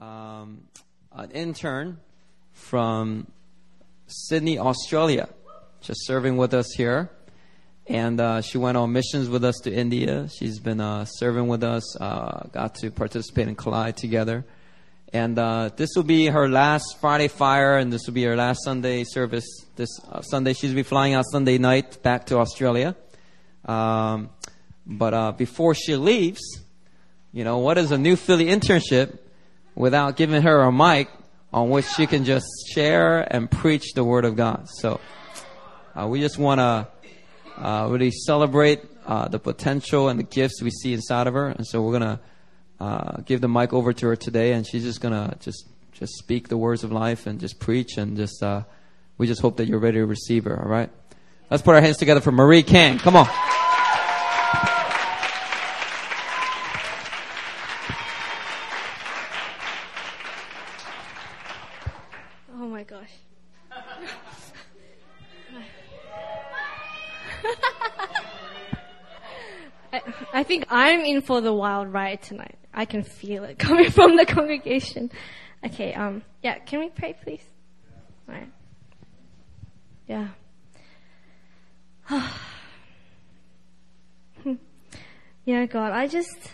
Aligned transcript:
um, 0.00 0.62
an 1.12 1.30
intern 1.30 1.98
from 2.52 3.26
Sydney, 4.06 4.58
Australia, 4.58 5.28
just 5.80 6.06
serving 6.06 6.36
with 6.36 6.54
us 6.54 6.72
here. 6.76 7.10
And 7.86 8.20
uh, 8.20 8.40
she 8.40 8.58
went 8.58 8.76
on 8.76 8.92
missions 8.92 9.28
with 9.28 9.44
us 9.44 9.56
to 9.62 9.72
India. 9.72 10.28
She's 10.38 10.58
been 10.58 10.80
uh, 10.80 11.04
serving 11.04 11.46
with 11.46 11.62
us, 11.62 12.00
uh, 12.00 12.48
got 12.52 12.74
to 12.76 12.90
participate 12.90 13.46
in 13.46 13.54
Collide 13.54 13.96
together. 13.96 14.44
And 15.12 15.38
uh, 15.38 15.70
this 15.76 15.90
will 15.94 16.02
be 16.02 16.26
her 16.26 16.48
last 16.48 16.96
Friday 17.00 17.28
fire, 17.28 17.78
and 17.78 17.92
this 17.92 18.06
will 18.06 18.14
be 18.14 18.24
her 18.24 18.34
last 18.34 18.64
Sunday 18.64 19.04
service. 19.04 19.46
This 19.76 19.88
uh, 20.10 20.20
Sunday, 20.20 20.52
she's 20.52 20.74
be 20.74 20.82
flying 20.82 21.14
out 21.14 21.24
Sunday 21.30 21.58
night 21.58 22.02
back 22.02 22.26
to 22.26 22.38
Australia. 22.38 22.96
Um, 23.64 24.30
but 24.84 25.14
uh, 25.14 25.32
before 25.32 25.74
she 25.74 25.94
leaves, 25.94 26.42
you 27.32 27.44
know, 27.44 27.58
what 27.58 27.78
is 27.78 27.92
a 27.92 27.98
new 27.98 28.16
Philly 28.16 28.46
internship 28.46 29.18
without 29.76 30.16
giving 30.16 30.42
her 30.42 30.62
a 30.62 30.72
mic 30.72 31.08
on 31.52 31.70
which 31.70 31.86
she 31.86 32.08
can 32.08 32.24
just 32.24 32.46
share 32.74 33.20
and 33.32 33.48
preach 33.48 33.92
the 33.94 34.02
Word 34.02 34.24
of 34.24 34.34
God? 34.34 34.68
So 34.68 35.00
uh, 35.94 36.08
we 36.08 36.20
just 36.20 36.38
want 36.38 36.58
to 36.58 36.88
uh, 37.56 37.86
really 37.88 38.10
celebrate 38.10 38.82
uh, 39.06 39.28
the 39.28 39.38
potential 39.38 40.08
and 40.08 40.18
the 40.18 40.24
gifts 40.24 40.60
we 40.60 40.70
see 40.70 40.92
inside 40.92 41.28
of 41.28 41.34
her. 41.34 41.48
And 41.48 41.64
so 41.66 41.82
we're 41.82 41.98
going 41.98 42.18
to 42.18 42.20
uh, 42.80 43.20
give 43.24 43.40
the 43.40 43.48
mic 43.48 43.72
over 43.72 43.92
to 43.92 44.06
her 44.08 44.16
today, 44.16 44.52
and 44.52 44.66
she's 44.66 44.82
just 44.82 45.00
going 45.00 45.14
to 45.14 45.36
just 45.38 45.68
just 45.92 46.14
speak 46.18 46.48
the 46.48 46.58
words 46.58 46.84
of 46.84 46.92
life 46.92 47.26
and 47.26 47.40
just 47.40 47.58
preach 47.58 47.96
and 47.96 48.18
just 48.18 48.42
uh, 48.42 48.62
we 49.16 49.26
just 49.26 49.40
hope 49.40 49.56
that 49.56 49.66
you're 49.66 49.78
ready 49.78 49.98
to 49.98 50.06
receive 50.06 50.44
her. 50.44 50.60
All 50.60 50.68
right, 50.68 50.90
let's 51.50 51.62
put 51.62 51.74
our 51.74 51.80
hands 51.80 51.96
together 51.96 52.20
for 52.20 52.32
Marie 52.32 52.62
Kang. 52.62 52.98
Come 52.98 53.16
on. 53.16 53.28
Think 70.46 70.66
I'm 70.70 71.00
in 71.00 71.20
for 71.22 71.40
the 71.40 71.52
wild 71.52 71.92
ride 71.92 72.22
tonight. 72.22 72.56
I 72.72 72.84
can 72.84 73.02
feel 73.02 73.44
it 73.44 73.58
coming 73.66 73.90
from 73.90 74.16
the 74.16 74.26
congregation. 74.26 75.10
Okay, 75.64 75.94
um, 75.94 76.22
yeah, 76.42 76.58
can 76.58 76.80
we 76.80 76.88
pray, 76.90 77.14
please? 77.22 77.42
Alright. 78.28 78.50
Yeah. 80.06 80.28
yeah, 85.44 85.66
God, 85.66 85.92
I 85.92 86.06
just, 86.06 86.50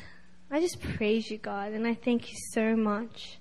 I 0.51 0.61
just 0.61 0.81
praise 0.81 1.31
you, 1.31 1.39
God, 1.39 1.73
and 1.73 1.87
I 1.87 1.95
thank 1.95 2.31
you 2.31 2.37
so 2.53 2.75
much. 2.75 3.39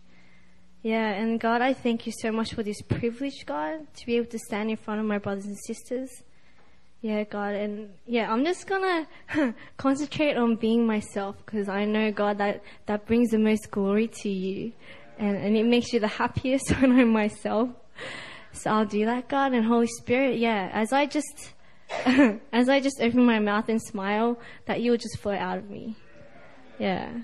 Yeah, 0.83 1.11
and 1.11 1.39
God, 1.39 1.61
I 1.61 1.73
thank 1.73 2.07
you 2.07 2.11
so 2.11 2.31
much 2.31 2.53
for 2.53 2.63
this 2.63 2.81
privilege, 2.81 3.45
God, 3.45 3.87
to 3.93 4.05
be 4.05 4.17
able 4.17 4.31
to 4.31 4.39
stand 4.39 4.71
in 4.71 4.77
front 4.77 4.99
of 4.99 5.05
my 5.05 5.19
brothers 5.19 5.45
and 5.45 5.57
sisters. 5.65 6.09
Yeah, 7.01 7.23
God, 7.23 7.55
and 7.55 7.89
yeah, 8.05 8.31
I'm 8.31 8.45
just 8.45 8.67
gonna 8.67 9.07
concentrate 9.77 10.37
on 10.37 10.55
being 10.55 10.85
myself 10.85 11.35
because 11.43 11.67
I 11.67 11.85
know, 11.85 12.11
God, 12.11 12.37
that 12.37 12.61
that 12.85 13.07
brings 13.07 13.31
the 13.31 13.39
most 13.39 13.71
glory 13.71 14.07
to 14.21 14.29
you, 14.29 14.71
and 15.17 15.35
and 15.35 15.57
it 15.57 15.65
makes 15.65 15.93
you 15.93 15.99
the 15.99 16.07
happiest 16.07 16.69
when 16.79 16.91
I'm 16.91 17.09
myself. 17.09 17.69
So 18.51 18.69
I'll 18.69 18.85
do 18.85 19.05
that, 19.05 19.29
God, 19.29 19.53
and 19.53 19.65
Holy 19.65 19.87
Spirit, 19.87 20.37
yeah, 20.37 20.69
as 20.73 20.93
I 20.93 21.07
just 21.07 21.53
as 22.53 22.69
I 22.69 22.79
just 22.79 23.01
open 23.01 23.25
my 23.25 23.39
mouth 23.39 23.67
and 23.67 23.81
smile, 23.81 24.39
that 24.65 24.81
you 24.81 24.91
will 24.91 24.97
just 24.97 25.17
flow 25.19 25.33
out 25.33 25.57
of 25.57 25.69
me. 25.69 25.95
Yeah. 26.77 27.21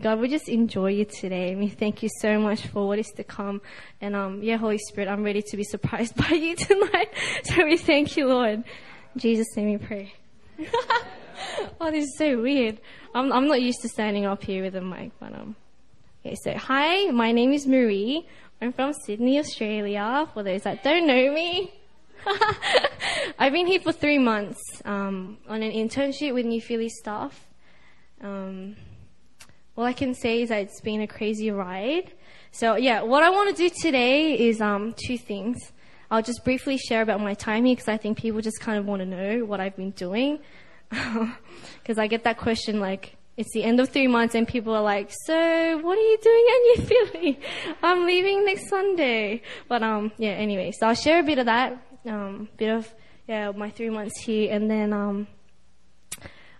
God, 0.00 0.20
we 0.20 0.28
just 0.28 0.50
enjoy 0.50 0.90
you 0.90 1.06
today. 1.06 1.52
And 1.52 1.60
we 1.60 1.68
thank 1.68 2.02
you 2.02 2.10
so 2.20 2.38
much 2.38 2.66
for 2.66 2.86
what 2.86 2.98
is 2.98 3.10
to 3.16 3.24
come. 3.24 3.62
And 4.02 4.14
um, 4.14 4.42
yeah, 4.42 4.58
Holy 4.58 4.76
Spirit, 4.76 5.08
I'm 5.08 5.22
ready 5.24 5.40
to 5.40 5.56
be 5.56 5.64
surprised 5.64 6.14
by 6.16 6.36
you 6.36 6.54
tonight. 6.56 7.08
So 7.44 7.64
we 7.64 7.78
thank 7.78 8.16
you, 8.16 8.26
Lord. 8.26 8.64
Jesus' 9.18 9.56
name 9.56 9.70
we 9.72 9.78
pray. 9.78 10.12
oh, 11.80 11.90
this 11.90 12.04
is 12.04 12.18
so 12.18 12.40
weird. 12.40 12.80
I'm, 13.14 13.32
I'm 13.32 13.48
not 13.48 13.60
used 13.60 13.80
to 13.82 13.88
standing 13.88 14.26
up 14.26 14.42
here 14.42 14.62
with 14.62 14.76
a 14.76 14.80
mic, 14.80 15.12
but 15.18 15.34
um. 15.34 15.56
Okay, 16.24 16.36
so 16.42 16.52
hi, 16.54 17.10
my 17.10 17.32
name 17.32 17.52
is 17.52 17.66
Marie. 17.66 18.26
I'm 18.60 18.72
from 18.72 18.92
Sydney, 18.92 19.38
Australia. 19.38 20.28
For 20.34 20.42
those 20.42 20.62
that 20.62 20.82
don't 20.82 21.06
know 21.06 21.32
me, 21.32 21.72
I've 23.38 23.52
been 23.52 23.66
here 23.66 23.80
for 23.80 23.92
three 23.92 24.18
months 24.18 24.60
um, 24.84 25.38
on 25.48 25.62
an 25.62 25.72
internship 25.72 26.34
with 26.34 26.44
New 26.44 26.60
Philly 26.60 26.88
staff. 26.88 27.46
Um, 28.20 28.76
all 29.76 29.84
I 29.84 29.92
can 29.92 30.14
say 30.14 30.42
is 30.42 30.48
that 30.48 30.62
it's 30.62 30.80
been 30.80 31.00
a 31.00 31.06
crazy 31.06 31.50
ride. 31.50 32.12
So 32.50 32.74
yeah, 32.76 33.02
what 33.02 33.22
I 33.22 33.30
want 33.30 33.56
to 33.56 33.68
do 33.68 33.74
today 33.80 34.34
is 34.34 34.60
um, 34.60 34.94
two 35.06 35.18
things. 35.18 35.72
I'll 36.10 36.22
just 36.22 36.44
briefly 36.44 36.78
share 36.78 37.02
about 37.02 37.20
my 37.20 37.34
time 37.34 37.64
here 37.64 37.74
because 37.74 37.88
I 37.88 37.96
think 37.96 38.18
people 38.18 38.40
just 38.40 38.60
kind 38.60 38.78
of 38.78 38.86
want 38.86 39.00
to 39.00 39.06
know 39.06 39.44
what 39.44 39.60
I've 39.60 39.76
been 39.76 39.90
doing. 39.92 40.40
Because 41.82 41.98
I 41.98 42.06
get 42.06 42.24
that 42.24 42.36
question 42.36 42.80
like, 42.80 43.16
it's 43.38 43.52
the 43.54 43.64
end 43.64 43.80
of 43.80 43.88
three 43.88 44.08
months 44.08 44.34
and 44.34 44.46
people 44.46 44.74
are 44.74 44.82
like, 44.82 45.10
so 45.24 45.78
what 45.78 45.96
are 45.96 46.02
you 46.02 46.18
doing 46.22 46.46
in 46.48 46.62
New 46.62 46.76
Philly? 46.86 47.40
I'm 47.82 48.04
leaving 48.04 48.44
next 48.44 48.68
Sunday. 48.68 49.42
But 49.68 49.82
um, 49.82 50.12
yeah, 50.18 50.30
anyway, 50.30 50.72
so 50.72 50.86
I'll 50.86 50.94
share 50.94 51.20
a 51.20 51.22
bit 51.22 51.38
of 51.38 51.46
that, 51.46 51.82
um, 52.06 52.48
bit 52.58 52.68
of, 52.68 52.94
yeah, 53.26 53.52
my 53.52 53.70
three 53.70 53.90
months 53.90 54.20
here 54.20 54.52
and 54.52 54.70
then 54.70 54.92
um, 54.92 55.26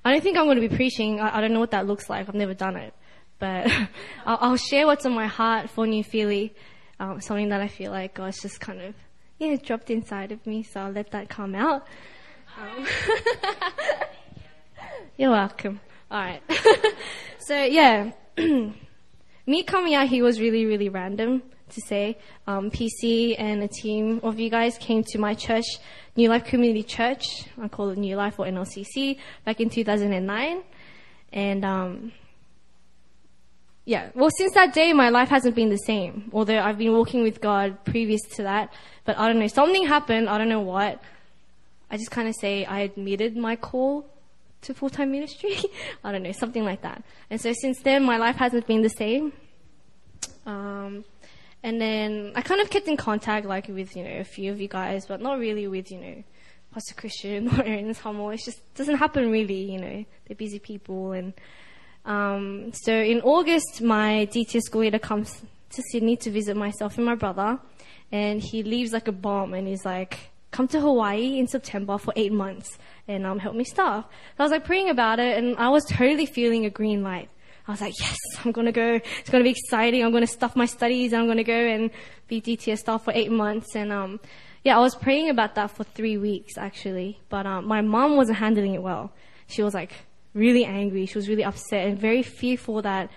I 0.04 0.12
don't 0.12 0.22
think 0.22 0.38
I'm 0.38 0.44
going 0.44 0.60
to 0.60 0.66
be 0.66 0.74
preaching. 0.74 1.20
I, 1.20 1.38
I 1.38 1.40
don't 1.42 1.52
know 1.52 1.60
what 1.60 1.72
that 1.72 1.86
looks 1.86 2.08
like. 2.08 2.28
I've 2.28 2.34
never 2.34 2.54
done 2.54 2.76
it 2.76 2.94
but 3.38 3.70
I'll, 4.26 4.38
I'll, 4.40 4.56
share 4.56 4.86
what's 4.86 5.06
on 5.06 5.14
my 5.14 5.26
heart 5.26 5.70
for 5.70 5.86
New 5.86 6.04
Philly, 6.04 6.54
um, 7.00 7.20
something 7.20 7.48
that 7.50 7.60
I 7.60 7.68
feel 7.68 7.90
like 7.90 8.14
God's 8.14 8.40
just 8.40 8.60
kind 8.60 8.80
of, 8.80 8.94
yeah, 9.38 9.56
dropped 9.56 9.90
inside 9.90 10.32
of 10.32 10.44
me, 10.46 10.62
so 10.62 10.80
I'll 10.80 10.92
let 10.92 11.10
that 11.12 11.28
come 11.28 11.54
out. 11.54 11.86
Um, 12.60 12.86
you're 15.16 15.30
welcome. 15.30 15.80
Alright. 16.10 16.42
so 17.38 17.62
yeah, 17.62 18.12
me 19.46 19.62
coming 19.64 19.94
out 19.94 20.08
here 20.08 20.24
was 20.24 20.40
really, 20.40 20.66
really 20.66 20.88
random 20.88 21.42
to 21.70 21.80
say. 21.80 22.18
Um, 22.46 22.70
PC 22.70 23.36
and 23.38 23.62
a 23.62 23.68
team 23.68 24.20
of 24.22 24.40
you 24.40 24.50
guys 24.50 24.78
came 24.78 25.04
to 25.04 25.18
my 25.18 25.34
church, 25.34 25.66
New 26.16 26.28
Life 26.28 26.44
Community 26.44 26.82
Church, 26.82 27.44
I 27.60 27.68
call 27.68 27.90
it 27.90 27.98
New 27.98 28.16
Life 28.16 28.38
or 28.38 28.46
NLCC, 28.46 29.18
back 29.44 29.60
in 29.60 29.70
2009. 29.70 30.62
And, 31.32 31.64
um, 31.64 32.12
yeah, 33.88 34.10
well, 34.14 34.28
since 34.36 34.52
that 34.52 34.74
day, 34.74 34.92
my 34.92 35.08
life 35.08 35.30
hasn't 35.30 35.54
been 35.54 35.70
the 35.70 35.78
same. 35.78 36.28
Although 36.34 36.60
I've 36.60 36.76
been 36.76 36.92
walking 36.92 37.22
with 37.22 37.40
God 37.40 37.86
previous 37.86 38.20
to 38.36 38.42
that, 38.42 38.70
but 39.06 39.16
I 39.16 39.26
don't 39.26 39.38
know, 39.38 39.46
something 39.46 39.86
happened. 39.86 40.28
I 40.28 40.36
don't 40.36 40.50
know 40.50 40.60
what. 40.60 41.02
I 41.90 41.96
just 41.96 42.10
kind 42.10 42.28
of 42.28 42.34
say 42.38 42.66
I 42.66 42.80
admitted 42.80 43.34
my 43.34 43.56
call 43.56 44.04
to 44.60 44.74
full-time 44.74 45.10
ministry. 45.10 45.56
I 46.04 46.12
don't 46.12 46.22
know, 46.22 46.32
something 46.32 46.66
like 46.66 46.82
that. 46.82 47.02
And 47.30 47.40
so 47.40 47.54
since 47.54 47.80
then, 47.80 48.04
my 48.04 48.18
life 48.18 48.36
hasn't 48.36 48.66
been 48.66 48.82
the 48.82 48.90
same. 48.90 49.32
Um, 50.44 51.06
and 51.62 51.80
then 51.80 52.32
I 52.36 52.42
kind 52.42 52.60
of 52.60 52.68
kept 52.68 52.88
in 52.88 52.98
contact, 52.98 53.46
like 53.46 53.68
with 53.68 53.96
you 53.96 54.04
know 54.04 54.18
a 54.20 54.24
few 54.24 54.52
of 54.52 54.60
you 54.60 54.68
guys, 54.68 55.06
but 55.06 55.22
not 55.22 55.38
really 55.38 55.66
with 55.66 55.90
you 55.90 55.98
know 55.98 56.24
Pastor 56.74 56.94
Christian 56.94 57.48
or 57.58 57.62
Aaron's 57.64 58.00
Hummel. 58.00 58.28
It 58.28 58.40
just 58.44 58.60
doesn't 58.74 58.96
happen 58.96 59.30
really. 59.30 59.72
You 59.72 59.80
know, 59.80 60.04
they're 60.26 60.36
busy 60.36 60.58
people 60.58 61.12
and. 61.12 61.32
Um, 62.08 62.72
so 62.72 62.92
in 62.92 63.20
August, 63.20 63.82
my 63.82 64.26
DTS 64.32 64.62
school 64.62 64.80
leader 64.80 64.98
comes 64.98 65.42
to 65.70 65.82
Sydney 65.92 66.16
to 66.16 66.30
visit 66.30 66.56
myself 66.56 66.96
and 66.96 67.04
my 67.04 67.14
brother, 67.14 67.58
and 68.10 68.40
he 68.42 68.62
leaves 68.62 68.92
like 68.92 69.08
a 69.08 69.12
bomb, 69.12 69.52
and 69.52 69.68
he's 69.68 69.84
like, 69.84 70.30
"Come 70.50 70.66
to 70.68 70.80
Hawaii 70.80 71.38
in 71.38 71.46
September 71.46 71.98
for 71.98 72.14
eight 72.16 72.32
months 72.32 72.78
and 73.06 73.26
um, 73.26 73.38
help 73.38 73.54
me 73.54 73.62
staff." 73.62 74.06
So 74.08 74.34
I 74.38 74.42
was 74.42 74.50
like 74.50 74.64
praying 74.64 74.88
about 74.88 75.20
it, 75.20 75.36
and 75.36 75.54
I 75.58 75.68
was 75.68 75.84
totally 75.84 76.24
feeling 76.24 76.64
a 76.64 76.70
green 76.70 77.02
light. 77.02 77.28
I 77.68 77.72
was 77.72 77.82
like, 77.82 77.92
"Yes, 78.00 78.16
I'm 78.42 78.52
gonna 78.52 78.72
go. 78.72 79.00
It's 79.20 79.28
gonna 79.28 79.44
be 79.44 79.50
exciting. 79.50 80.02
I'm 80.02 80.10
gonna 80.10 80.26
stuff 80.26 80.56
my 80.56 80.66
studies, 80.66 81.12
I'm 81.12 81.26
gonna 81.26 81.44
go 81.44 81.52
and 81.52 81.90
be 82.26 82.40
DTS 82.40 82.78
staff 82.78 83.04
for 83.04 83.12
eight 83.12 83.30
months." 83.30 83.76
And 83.76 83.92
um, 83.92 84.18
yeah, 84.64 84.78
I 84.78 84.80
was 84.80 84.94
praying 84.94 85.28
about 85.28 85.56
that 85.56 85.72
for 85.72 85.84
three 85.84 86.16
weeks 86.16 86.56
actually, 86.56 87.20
but 87.28 87.44
um, 87.44 87.66
my 87.66 87.82
mom 87.82 88.16
wasn't 88.16 88.38
handling 88.38 88.72
it 88.72 88.82
well. 88.82 89.12
She 89.46 89.62
was 89.62 89.74
like 89.74 89.92
really 90.38 90.64
angry. 90.64 91.06
She 91.06 91.18
was 91.18 91.28
really 91.28 91.44
upset 91.44 91.86
and 91.86 91.98
very 91.98 92.22
fearful 92.22 92.82
that 92.82 93.10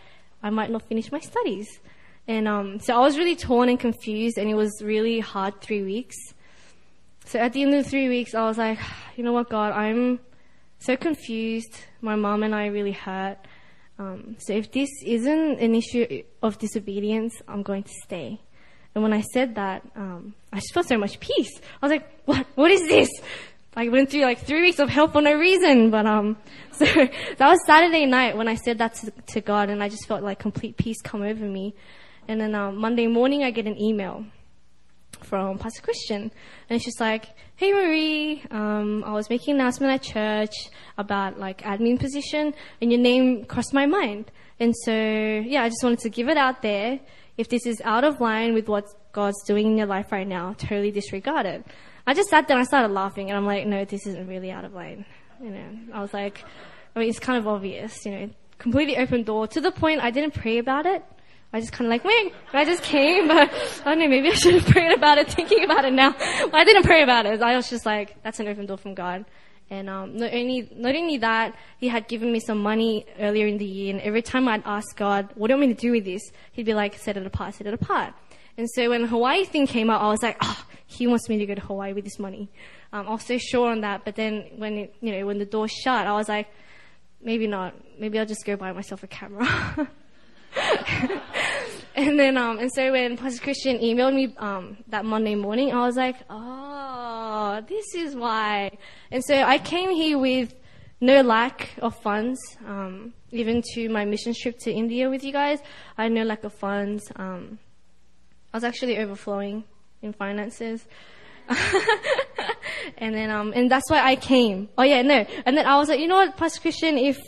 I 0.43 0.49
might 0.49 0.71
not 0.71 0.81
finish 0.83 1.11
my 1.11 1.19
studies. 1.19 1.79
And 2.27 2.47
um, 2.47 2.79
so 2.79 2.95
I 2.95 2.99
was 2.99 3.17
really 3.17 3.35
torn 3.35 3.69
and 3.69 3.79
confused, 3.79 4.37
and 4.37 4.49
it 4.49 4.55
was 4.55 4.81
really 4.83 5.19
hard 5.19 5.61
three 5.61 5.83
weeks. 5.83 6.15
So 7.25 7.39
at 7.39 7.53
the 7.53 7.61
end 7.61 7.73
of 7.73 7.83
the 7.83 7.89
three 7.89 8.09
weeks, 8.09 8.33
I 8.33 8.43
was 8.45 8.57
like, 8.57 8.79
you 9.15 9.23
know 9.23 9.33
what, 9.33 9.49
God, 9.49 9.73
I'm 9.73 10.19
so 10.79 10.97
confused. 10.97 11.75
My 12.01 12.15
mom 12.15 12.43
and 12.43 12.55
I 12.55 12.67
really 12.67 12.91
hurt. 12.91 13.37
Um, 13.99 14.35
so 14.39 14.53
if 14.53 14.71
this 14.71 14.89
isn't 15.05 15.59
an 15.59 15.75
issue 15.75 16.23
of 16.41 16.57
disobedience, 16.57 17.35
I'm 17.47 17.61
going 17.61 17.83
to 17.83 17.91
stay. 18.03 18.39
And 18.93 19.03
when 19.03 19.13
I 19.13 19.21
said 19.21 19.55
that, 19.55 19.83
um, 19.95 20.33
I 20.51 20.57
just 20.57 20.73
felt 20.73 20.87
so 20.87 20.97
much 20.97 21.19
peace. 21.19 21.51
I 21.81 21.85
was 21.85 21.91
like, 21.91 22.09
what? 22.25 22.45
What 22.55 22.71
is 22.71 22.81
this? 22.87 23.09
I 23.73 23.87
went 23.87 24.09
through 24.09 24.23
like 24.23 24.39
three 24.39 24.61
weeks 24.61 24.79
of 24.79 24.89
hell 24.89 25.07
for 25.07 25.21
no 25.21 25.33
reason, 25.33 25.91
but 25.91 26.05
um, 26.05 26.37
so 26.73 26.85
that 26.85 27.39
was 27.39 27.59
Saturday 27.65 28.05
night 28.05 28.35
when 28.35 28.49
I 28.49 28.55
said 28.55 28.79
that 28.79 28.95
to, 28.95 29.11
to 29.27 29.41
God, 29.41 29.69
and 29.69 29.81
I 29.81 29.87
just 29.87 30.07
felt 30.07 30.23
like 30.23 30.39
complete 30.39 30.75
peace 30.75 31.01
come 31.01 31.21
over 31.21 31.45
me. 31.45 31.73
And 32.27 32.39
then 32.39 32.53
um, 32.53 32.77
Monday 32.77 33.07
morning, 33.07 33.43
I 33.43 33.51
get 33.51 33.67
an 33.67 33.79
email 33.81 34.25
from 35.21 35.57
Pastor 35.57 35.81
Christian, 35.81 36.31
and 36.69 36.81
she's 36.81 36.99
like, 36.99 37.29
"Hey 37.55 37.71
Marie, 37.71 38.43
um, 38.51 39.05
I 39.05 39.13
was 39.13 39.29
making 39.29 39.55
an 39.55 39.61
announcement 39.61 39.93
at 39.93 40.01
church 40.01 40.69
about 40.97 41.39
like 41.39 41.61
admin 41.61 41.97
position, 41.97 42.53
and 42.81 42.91
your 42.91 42.99
name 42.99 43.45
crossed 43.45 43.73
my 43.73 43.85
mind, 43.85 44.31
and 44.59 44.75
so 44.75 44.91
yeah, 44.91 45.63
I 45.63 45.69
just 45.69 45.81
wanted 45.81 45.99
to 45.99 46.09
give 46.09 46.27
it 46.27 46.35
out 46.35 46.61
there. 46.61 46.99
If 47.37 47.47
this 47.47 47.65
is 47.65 47.81
out 47.85 48.03
of 48.03 48.19
line 48.19 48.53
with 48.53 48.67
what 48.67 48.83
God's 49.13 49.41
doing 49.45 49.67
in 49.67 49.77
your 49.77 49.87
life 49.87 50.11
right 50.11 50.27
now, 50.27 50.55
totally 50.57 50.91
disregard 50.91 51.45
it." 51.45 51.65
I 52.05 52.13
just 52.13 52.29
sat 52.29 52.47
there 52.47 52.57
and 52.57 52.61
I 52.61 52.67
started 52.67 52.93
laughing, 52.93 53.29
and 53.29 53.37
I'm 53.37 53.45
like, 53.45 53.65
"No, 53.65 53.85
this 53.85 54.05
isn't 54.07 54.27
really 54.27 54.51
out 54.51 54.65
of 54.65 54.73
line." 54.73 55.05
You 55.41 55.49
know, 55.49 55.69
I 55.93 56.01
was 56.01 56.13
like, 56.13 56.43
I 56.95 56.99
mean, 56.99 57.09
it's 57.09 57.19
kind 57.19 57.39
of 57.39 57.47
obvious, 57.47 58.05
you 58.05 58.11
know, 58.11 58.29
completely 58.59 58.97
open 58.97 59.23
door 59.23 59.47
to 59.47 59.61
the 59.61 59.71
point 59.71 60.01
I 60.01 60.11
didn't 60.11 60.33
pray 60.35 60.59
about 60.59 60.85
it. 60.85 61.03
I 61.53 61.59
just 61.59 61.73
kind 61.73 61.87
of 61.87 61.89
like, 61.89 62.05
wait, 62.05 62.33
I 62.53 62.63
just 62.63 62.83
came, 62.83 63.27
but 63.27 63.51
I 63.51 63.83
don't 63.83 63.99
know, 63.99 64.07
maybe 64.07 64.29
I 64.29 64.33
should 64.33 64.53
have 64.53 64.65
prayed 64.73 64.93
about 64.93 65.17
it, 65.17 65.29
thinking 65.29 65.63
about 65.63 65.83
it 65.83 65.93
now. 65.93 66.11
But 66.11 66.55
I 66.55 66.63
didn't 66.63 66.83
pray 66.83 67.03
about 67.03 67.25
it. 67.25 67.41
I 67.41 67.55
was 67.55 67.69
just 67.69 67.85
like, 67.85 68.21
that's 68.23 68.39
an 68.39 68.47
open 68.47 68.67
door 68.67 68.77
from 68.77 68.93
God. 68.93 69.25
And 69.69 69.89
um, 69.89 70.17
not 70.17 70.33
only 70.33 70.69
not 70.75 70.95
only 70.95 71.17
that, 71.19 71.55
He 71.79 71.87
had 71.87 72.09
given 72.09 72.29
me 72.31 72.41
some 72.41 72.57
money 72.59 73.05
earlier 73.19 73.47
in 73.47 73.57
the 73.57 73.65
year, 73.65 73.93
and 73.93 74.01
every 74.01 74.21
time 74.21 74.49
I'd 74.49 74.63
ask 74.65 74.97
God, 74.97 75.29
"What 75.35 75.47
do 75.47 75.53
you 75.53 75.59
want 75.59 75.69
me 75.69 75.75
to 75.75 75.79
do 75.79 75.91
with 75.91 76.03
this?" 76.03 76.21
He'd 76.51 76.65
be 76.65 76.73
like, 76.73 76.95
"Set 76.95 77.15
it 77.15 77.25
apart, 77.25 77.55
set 77.55 77.67
it 77.67 77.73
apart." 77.73 78.13
And 78.57 78.69
so 78.69 78.89
when 78.89 79.03
the 79.03 79.07
Hawaii 79.07 79.45
thing 79.45 79.67
came 79.67 79.89
out, 79.89 80.01
I 80.01 80.09
was 80.09 80.21
like, 80.21 80.35
"Oh, 80.41 80.65
He 80.91 81.07
wants 81.07 81.29
me 81.29 81.37
to 81.37 81.45
go 81.45 81.55
to 81.55 81.61
Hawaii 81.61 81.93
with 81.93 82.03
this 82.03 82.19
money." 82.19 82.49
Um, 82.93 83.07
I 83.07 83.11
was 83.11 83.23
so 83.23 83.37
sure 83.37 83.71
on 83.71 83.81
that, 83.81 84.05
but 84.05 84.15
then 84.15 84.51
when 84.57 84.77
it, 84.77 84.95
you 85.01 85.11
know 85.11 85.25
when 85.25 85.39
the 85.39 85.45
door 85.45 85.67
shut, 85.67 86.07
I 86.07 86.13
was 86.13 86.29
like, 86.29 86.47
maybe 87.23 87.47
not. 87.47 87.73
Maybe 87.99 88.19
I'll 88.19 88.25
just 88.25 88.45
go 88.45 88.55
buy 88.55 88.71
myself 88.71 89.03
a 89.03 89.07
camera. 89.07 89.47
and 91.95 92.19
then, 92.19 92.37
um, 92.37 92.59
and 92.59 92.71
so 92.73 92.91
when 92.91 93.17
Pastor 93.17 93.41
Christian 93.41 93.77
emailed 93.77 94.15
me 94.15 94.33
um, 94.37 94.77
that 94.87 95.05
Monday 95.05 95.35
morning, 95.35 95.71
I 95.71 95.85
was 95.85 95.95
like, 95.95 96.17
oh, 96.29 97.61
this 97.67 97.95
is 97.95 98.15
why. 98.15 98.77
And 99.11 99.23
so 99.23 99.35
I 99.35 99.57
came 99.57 99.91
here 99.91 100.17
with 100.17 100.53
no 100.99 101.21
lack 101.21 101.69
of 101.81 101.95
funds. 102.01 102.39
Um, 102.65 103.13
even 103.31 103.61
to 103.73 103.89
my 103.89 104.05
mission 104.05 104.33
trip 104.33 104.57
to 104.59 104.71
India 104.71 105.09
with 105.09 105.23
you 105.23 105.31
guys, 105.31 105.59
I 105.97 106.03
had 106.03 106.11
no 106.11 106.23
lack 106.23 106.43
of 106.43 106.53
funds. 106.53 107.11
Um, 107.15 107.59
I 108.53 108.57
was 108.57 108.63
actually 108.63 108.97
overflowing 108.97 109.63
in 110.01 110.13
finances. 110.13 110.85
and 112.97 113.13
then, 113.13 113.29
um, 113.29 113.53
and 113.55 113.69
that's 113.69 113.89
why 113.89 113.99
I 113.99 114.15
came. 114.15 114.69
Oh 114.77 114.83
yeah, 114.83 115.01
no. 115.01 115.25
And 115.45 115.57
then 115.57 115.65
I 115.65 115.77
was 115.77 115.89
like, 115.89 115.99
you 115.99 116.07
know 116.07 116.15
what, 116.15 116.37
Pastor 116.37 116.61
Christian, 116.61 116.97
if 116.97 117.19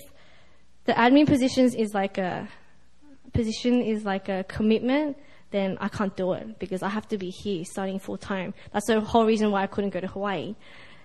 the 0.86 0.94
admin 0.94 1.28
positions 1.28 1.75
is 1.75 1.94
like 1.94 2.18
a, 2.18 2.48
position 3.34 3.81
is 3.81 4.06
like 4.06 4.30
a 4.30 4.46
commitment, 4.48 5.18
then 5.52 5.78
I 5.81 5.88
can't 5.88 6.16
do 6.16 6.34
it 6.34 6.60
because 6.60 6.84
I 6.84 6.90
have 6.90 7.08
to 7.10 7.18
be 7.18 7.30
here 7.30 7.64
starting 7.66 8.00
full 8.00 8.18
time. 8.18 8.54
That's 8.72 8.88
the 8.88 9.02
whole 9.02 9.25
reason 9.25 9.52
why 9.52 9.64
I 9.64 9.68
couldn't 9.68 9.92
go 9.92 10.00
to 10.00 10.08
Hawaii. 10.08 10.56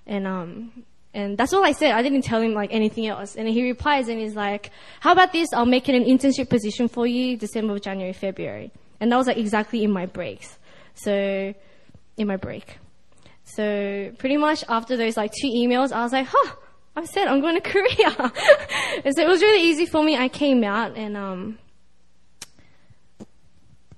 And, 0.07 0.27
um, 0.27 0.85
and 1.13 1.37
that's 1.37 1.53
all 1.53 1.65
I 1.65 1.73
said. 1.73 1.93
I 1.93 2.03
didn't 2.03 2.23
tell 2.23 2.41
him 2.41 2.55
like 2.55 2.73
anything 2.73 3.07
else. 3.07 3.37
And 3.37 3.49
he 3.49 3.63
replies 3.65 4.09
and 4.09 4.21
he's 4.21 4.35
like, 4.35 4.71
how 5.01 5.13
about 5.13 5.33
this? 5.33 5.49
I'll 5.53 5.67
make 5.67 5.89
it 5.89 5.95
an 5.95 6.05
internship 6.05 6.49
position 6.49 6.89
for 6.89 7.07
you 7.07 7.37
December, 7.37 7.79
January, 7.79 8.13
February. 8.13 8.71
And 9.01 9.13
that 9.13 9.17
was 9.17 9.27
like 9.27 9.37
exactly 9.37 9.85
in 9.85 9.91
my 9.91 10.07
breaks. 10.07 10.58
So, 11.03 11.55
in 12.19 12.27
my 12.27 12.37
break. 12.37 12.79
So 13.45 14.13
pretty 14.19 14.37
much 14.37 14.63
after 14.69 14.97
those 14.97 15.17
like 15.17 15.33
two 15.33 15.49
emails, 15.49 15.91
I 15.91 16.03
was 16.03 16.13
like, 16.13 16.27
huh, 16.29 16.55
I 16.95 17.05
said 17.07 17.29
I'm 17.29 17.41
going 17.41 17.55
to 17.55 17.61
Korea. 17.73 18.33
and 19.05 19.17
so 19.17 19.23
it 19.23 19.29
was 19.29 19.41
really 19.41 19.63
easy 19.69 19.87
for 19.87 20.03
me. 20.05 20.17
I 20.17 20.29
came 20.29 20.63
out 20.65 20.97
and, 20.97 21.17
um, 21.17 21.59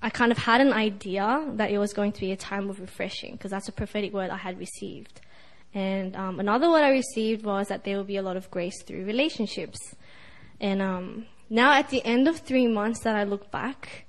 I 0.03 0.09
kind 0.09 0.31
of 0.31 0.37
had 0.39 0.61
an 0.61 0.73
idea 0.73 1.45
that 1.57 1.69
it 1.69 1.77
was 1.77 1.93
going 1.93 2.11
to 2.13 2.19
be 2.21 2.31
a 2.31 2.35
time 2.37 2.69
of 2.69 2.79
refreshing 2.79 3.33
because 3.33 3.51
that's 3.51 3.67
a 3.67 3.71
prophetic 3.71 4.13
word 4.13 4.31
I 4.31 4.37
had 4.37 4.57
received. 4.57 5.21
And 5.75 6.15
um, 6.15 6.39
another 6.39 6.69
word 6.71 6.81
I 6.81 6.89
received 6.89 7.45
was 7.45 7.67
that 7.67 7.83
there 7.83 7.97
will 7.97 8.03
be 8.03 8.17
a 8.17 8.23
lot 8.23 8.35
of 8.35 8.49
grace 8.49 8.81
through 8.81 9.05
relationships. 9.05 9.95
And 10.59 10.81
um, 10.81 11.27
now 11.51 11.73
at 11.73 11.89
the 11.89 12.03
end 12.03 12.27
of 12.27 12.39
three 12.39 12.67
months 12.67 13.01
that 13.01 13.15
I 13.15 13.25
look 13.25 13.51
back, 13.51 14.05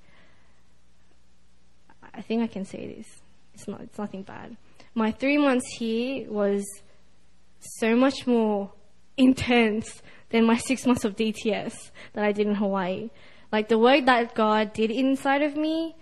I 2.14 2.23
think 2.23 2.43
I 2.43 2.47
can 2.47 2.64
say 2.64 2.94
this. 2.94 3.06
It's 3.55 3.69
not. 3.69 3.81
It's 3.81 3.99
nothing 3.99 4.23
bad 4.23 4.56
my 4.94 5.11
three 5.11 5.38
months 5.38 5.67
here 5.79 6.31
was 6.31 6.64
so 7.61 7.97
much 7.97 8.26
more 8.26 8.70
intense 9.17 10.03
than 10.31 10.44
my 10.44 10.56
six 10.56 10.87
months 10.87 11.05
of 11.05 11.17
DTS 11.17 11.91
that 12.14 12.25
I 12.25 12.32
did 12.32 12.47
in 12.47 12.55
Hawaii. 12.55 13.11
Like 13.50 13.69
the 13.69 13.79
work 13.79 14.06
that 14.06 14.35
God 14.35 14.73
did 14.73 14.91
inside 14.91 15.43
of 15.43 15.56
me, 15.56 15.94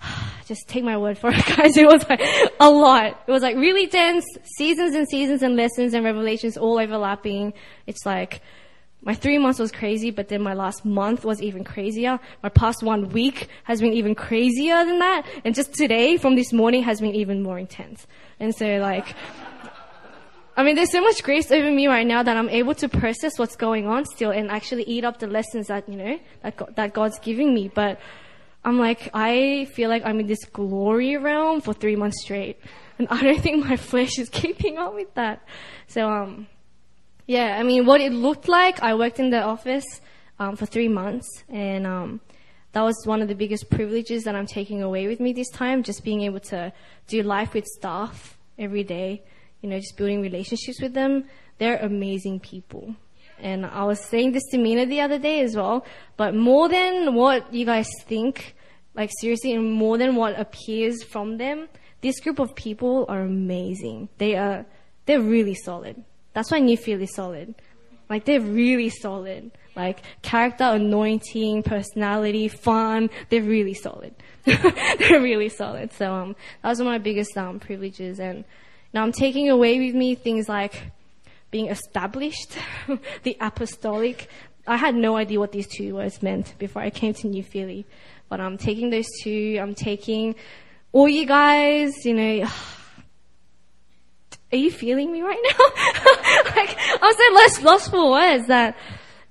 just 0.46 0.68
take 0.68 0.84
my 0.84 0.96
word 0.96 1.18
for 1.18 1.30
it, 1.30 1.44
guys. 1.56 1.76
It 1.76 1.86
was 1.86 2.08
like 2.08 2.20
a 2.60 2.70
lot. 2.70 3.22
It 3.26 3.30
was 3.30 3.42
like 3.42 3.56
really 3.56 3.86
dense 3.86 4.24
seasons 4.56 4.94
and 4.94 5.08
seasons 5.08 5.42
and 5.42 5.56
lessons 5.56 5.94
and 5.94 6.04
revelations 6.04 6.56
all 6.56 6.78
overlapping. 6.78 7.52
It's 7.86 8.04
like 8.04 8.42
my 9.06 9.14
three 9.14 9.38
months 9.38 9.60
was 9.60 9.70
crazy, 9.70 10.10
but 10.10 10.26
then 10.26 10.42
my 10.42 10.52
last 10.52 10.84
month 10.84 11.24
was 11.24 11.40
even 11.40 11.62
crazier. 11.62 12.18
My 12.42 12.48
past 12.48 12.82
one 12.82 13.10
week 13.10 13.46
has 13.62 13.80
been 13.80 13.92
even 13.92 14.16
crazier 14.16 14.84
than 14.84 14.98
that. 14.98 15.24
And 15.44 15.54
just 15.54 15.74
today, 15.74 16.16
from 16.16 16.34
this 16.34 16.52
morning, 16.52 16.82
has 16.82 17.00
been 17.00 17.14
even 17.14 17.40
more 17.40 17.56
intense. 17.56 18.04
And 18.40 18.52
so, 18.52 18.78
like, 18.78 19.14
I 20.56 20.64
mean, 20.64 20.74
there's 20.74 20.90
so 20.90 21.00
much 21.00 21.22
grace 21.22 21.52
over 21.52 21.70
me 21.70 21.86
right 21.86 22.04
now 22.04 22.24
that 22.24 22.36
I'm 22.36 22.48
able 22.48 22.74
to 22.74 22.88
process 22.88 23.38
what's 23.38 23.54
going 23.54 23.86
on 23.86 24.06
still 24.06 24.32
and 24.32 24.50
actually 24.50 24.82
eat 24.82 25.04
up 25.04 25.20
the 25.20 25.28
lessons 25.28 25.68
that, 25.68 25.88
you 25.88 25.96
know, 25.96 26.18
that, 26.42 26.56
God, 26.56 26.74
that 26.74 26.92
God's 26.92 27.20
giving 27.20 27.54
me. 27.54 27.70
But 27.72 28.00
I'm 28.64 28.80
like, 28.80 29.10
I 29.14 29.66
feel 29.66 29.88
like 29.88 30.04
I'm 30.04 30.18
in 30.18 30.26
this 30.26 30.44
glory 30.46 31.16
realm 31.16 31.60
for 31.60 31.72
three 31.72 31.94
months 31.94 32.22
straight. 32.22 32.58
And 32.98 33.06
I 33.08 33.22
don't 33.22 33.40
think 33.40 33.64
my 33.64 33.76
flesh 33.76 34.18
is 34.18 34.28
keeping 34.30 34.78
up 34.78 34.94
with 34.94 35.14
that. 35.14 35.46
So, 35.86 36.10
um, 36.10 36.48
yeah, 37.26 37.56
I 37.58 37.62
mean, 37.62 37.86
what 37.86 38.00
it 38.00 38.12
looked 38.12 38.48
like, 38.48 38.82
I 38.82 38.94
worked 38.94 39.18
in 39.18 39.30
the 39.30 39.42
office 39.42 40.00
um, 40.38 40.56
for 40.56 40.66
three 40.66 40.88
months, 40.88 41.26
and 41.48 41.86
um, 41.86 42.20
that 42.72 42.82
was 42.82 42.94
one 43.04 43.22
of 43.22 43.28
the 43.28 43.34
biggest 43.34 43.68
privileges 43.68 44.24
that 44.24 44.34
I'm 44.34 44.46
taking 44.46 44.82
away 44.82 45.08
with 45.08 45.18
me 45.18 45.32
this 45.32 45.50
time, 45.50 45.82
just 45.82 46.04
being 46.04 46.22
able 46.22 46.40
to 46.40 46.72
do 47.08 47.22
life 47.22 47.54
with 47.54 47.64
staff 47.64 48.38
every 48.58 48.84
day, 48.84 49.22
you 49.60 49.68
know, 49.68 49.78
just 49.78 49.96
building 49.96 50.20
relationships 50.20 50.80
with 50.80 50.94
them. 50.94 51.24
They're 51.58 51.78
amazing 51.78 52.40
people. 52.40 52.94
And 53.38 53.66
I 53.66 53.84
was 53.84 54.00
saying 54.00 54.32
this 54.32 54.44
to 54.50 54.58
Mina 54.58 54.86
the 54.86 55.00
other 55.00 55.18
day 55.18 55.40
as 55.40 55.56
well, 55.56 55.84
but 56.16 56.34
more 56.34 56.68
than 56.68 57.14
what 57.14 57.52
you 57.52 57.66
guys 57.66 57.88
think, 58.04 58.54
like 58.94 59.10
seriously, 59.20 59.52
and 59.52 59.72
more 59.72 59.98
than 59.98 60.14
what 60.14 60.38
appears 60.38 61.02
from 61.02 61.38
them, 61.38 61.68
this 62.02 62.20
group 62.20 62.38
of 62.38 62.54
people 62.54 63.04
are 63.08 63.20
amazing. 63.20 64.08
They 64.18 64.36
are, 64.36 64.64
they're 65.06 65.20
really 65.20 65.54
solid. 65.54 66.04
That's 66.36 66.50
why 66.50 66.58
New 66.58 66.76
Philly 66.76 67.04
is 67.04 67.14
solid. 67.14 67.54
Like 68.10 68.26
they're 68.26 68.42
really 68.42 68.90
solid. 68.90 69.52
Like 69.74 70.02
character, 70.20 70.64
anointing, 70.64 71.62
personality, 71.62 72.48
fun. 72.48 73.08
They're 73.30 73.40
really 73.40 73.72
solid. 73.72 74.14
they're 74.44 75.22
really 75.22 75.48
solid. 75.48 75.94
So 75.94 76.12
um, 76.12 76.36
that 76.62 76.68
was 76.68 76.78
one 76.78 76.88
of 76.88 76.92
my 76.92 76.98
biggest 76.98 77.38
um, 77.38 77.58
privileges, 77.58 78.20
and 78.20 78.44
now 78.92 79.02
I'm 79.02 79.12
taking 79.12 79.48
away 79.48 79.78
with 79.78 79.94
me 79.94 80.14
things 80.14 80.46
like 80.46 80.90
being 81.50 81.68
established, 81.68 82.58
the 83.22 83.38
apostolic. 83.40 84.28
I 84.66 84.76
had 84.76 84.94
no 84.94 85.16
idea 85.16 85.40
what 85.40 85.52
these 85.52 85.66
two 85.66 85.94
words 85.94 86.22
meant 86.22 86.54
before 86.58 86.82
I 86.82 86.90
came 86.90 87.14
to 87.14 87.28
New 87.28 87.44
Philly, 87.44 87.86
but 88.28 88.42
I'm 88.42 88.58
taking 88.58 88.90
those 88.90 89.08
two. 89.22 89.58
I'm 89.58 89.74
taking 89.74 90.34
all 90.92 91.08
you 91.08 91.24
guys. 91.24 91.94
You 92.04 92.12
know 92.12 92.46
are 94.52 94.58
you 94.58 94.70
feeling 94.70 95.10
me 95.10 95.22
right 95.22 95.40
now? 95.42 96.54
like, 96.56 96.76
I'm 97.02 97.14
so 97.14 97.34
lost, 97.34 97.62
lost 97.62 97.90
for 97.90 98.10
words 98.10 98.46
that 98.46 98.76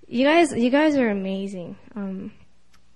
you 0.07 0.25
guys, 0.25 0.51
you 0.51 0.69
guys 0.69 0.97
are 0.97 1.09
amazing. 1.09 1.77
Um, 1.95 2.31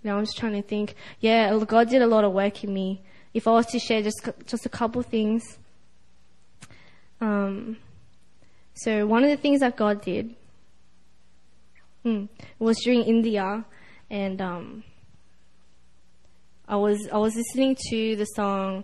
now 0.04 0.18
I'm 0.18 0.26
just 0.26 0.38
trying 0.38 0.54
to 0.54 0.62
think. 0.62 0.96
Yeah, 1.20 1.58
God 1.68 1.90
did 1.90 2.02
a 2.02 2.08
lot 2.08 2.24
of 2.24 2.34
work 2.34 2.64
in 2.64 2.74
me. 2.74 3.02
If 3.34 3.48
I 3.48 3.52
was 3.52 3.68
to 3.68 3.80
share 3.80 4.02
just, 4.02 4.28
just 4.46 4.66
a 4.66 4.70
couple 4.70 5.02
things. 5.02 5.58
Um, 7.22 7.78
so 8.74 9.06
one 9.06 9.24
of 9.24 9.30
the 9.30 9.38
things 9.38 9.62
that 9.62 9.78
God 9.78 10.02
did, 10.02 10.36
hmm, 12.04 12.26
was 12.58 12.80
during 12.84 13.04
India 13.04 13.66
and, 14.10 14.42
um, 14.42 14.84
I 16.68 16.76
was, 16.76 17.08
I 17.12 17.18
was 17.18 17.36
listening 17.36 17.76
to 17.90 18.16
the 18.16 18.26
song, 18.26 18.84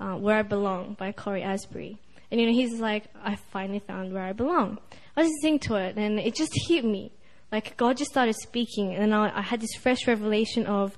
uh, 0.00 0.14
Where 0.14 0.38
I 0.38 0.42
Belong 0.42 0.94
by 0.94 1.12
Cory 1.12 1.42
Asbury. 1.42 1.98
And 2.30 2.40
you 2.40 2.46
know, 2.46 2.52
he's 2.52 2.80
like, 2.80 3.04
I 3.22 3.36
finally 3.36 3.78
found 3.78 4.12
where 4.12 4.22
I 4.22 4.32
belong. 4.32 4.78
I 5.16 5.22
was 5.22 5.30
listening 5.30 5.60
to 5.60 5.76
it 5.76 5.96
and 5.96 6.18
it 6.18 6.34
just 6.34 6.52
hit 6.68 6.84
me. 6.84 7.12
Like 7.52 7.76
God 7.76 7.96
just 7.96 8.10
started 8.10 8.34
speaking 8.34 8.94
and 8.94 9.14
I, 9.14 9.30
I 9.34 9.42
had 9.42 9.60
this 9.60 9.74
fresh 9.74 10.06
revelation 10.06 10.66
of 10.66 10.96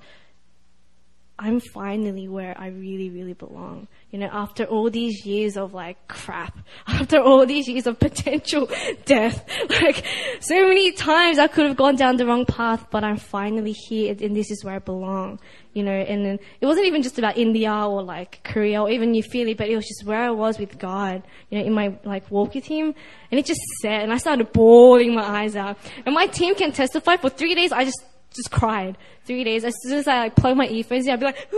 I'm 1.40 1.61
finally 1.61 2.26
where 2.26 2.52
I 2.59 2.66
really, 2.68 3.11
really 3.11 3.33
belong. 3.33 3.87
You 4.11 4.18
know, 4.18 4.28
after 4.33 4.64
all 4.64 4.90
these 4.90 5.25
years 5.25 5.57
of 5.57 5.73
like 5.73 6.09
crap, 6.09 6.59
after 6.88 7.21
all 7.21 7.47
these 7.47 7.68
years 7.68 7.87
of 7.87 8.00
potential 8.00 8.68
death, 9.04 9.49
like 9.71 10.04
so 10.40 10.66
many 10.66 10.90
times 10.92 11.38
I 11.38 11.47
could 11.47 11.66
have 11.66 11.76
gone 11.76 11.95
down 11.95 12.16
the 12.16 12.26
wrong 12.26 12.45
path, 12.45 12.87
but 12.90 13.04
I'm 13.04 13.18
finally 13.18 13.71
here 13.71 14.16
and 14.21 14.35
this 14.35 14.50
is 14.50 14.64
where 14.64 14.75
I 14.75 14.78
belong. 14.80 15.38
You 15.75 15.85
know, 15.85 15.92
and 15.92 16.26
then 16.26 16.40
it 16.61 16.66
wasn't 16.66 16.87
even 16.87 17.02
just 17.02 17.18
about 17.18 17.37
India 17.37 17.73
or 17.73 18.02
like 18.02 18.42
Korea 18.42 18.83
or 18.83 18.90
even 18.90 19.12
New 19.12 19.23
Philly, 19.23 19.54
but 19.54 19.68
it 19.68 19.76
was 19.76 19.87
just 19.87 20.04
where 20.04 20.21
I 20.21 20.30
was 20.30 20.59
with 20.59 20.76
God, 20.76 21.23
you 21.50 21.59
know, 21.59 21.64
in 21.64 21.73
my 21.73 21.97
like 22.02 22.28
walk 22.33 22.54
with 22.54 22.64
Him. 22.64 22.95
And 23.30 23.38
it 23.38 23.47
just 23.47 23.61
set 23.80 24.02
and 24.02 24.12
I 24.12 24.16
started 24.16 24.52
bawling 24.52 25.14
my 25.14 25.23
eyes 25.23 25.54
out. 25.54 25.78
And 26.04 26.16
my 26.16 26.26
team 26.26 26.57
can 26.57 26.73
testify 26.73 27.16
for 27.16 27.30
three 27.30 27.54
days 27.54 27.71
I 27.71 27.85
just 27.85 28.02
just 28.35 28.50
cried. 28.50 28.97
Three 29.25 29.44
days. 29.44 29.64
As 29.64 29.75
soon 29.82 29.99
as 29.99 30.08
I 30.08 30.18
like 30.20 30.37
plug 30.37 30.56
my 30.56 30.66
earphones 30.66 31.06
in, 31.06 31.12
I'd 31.12 31.20
be 31.20 31.26
like, 31.26 31.49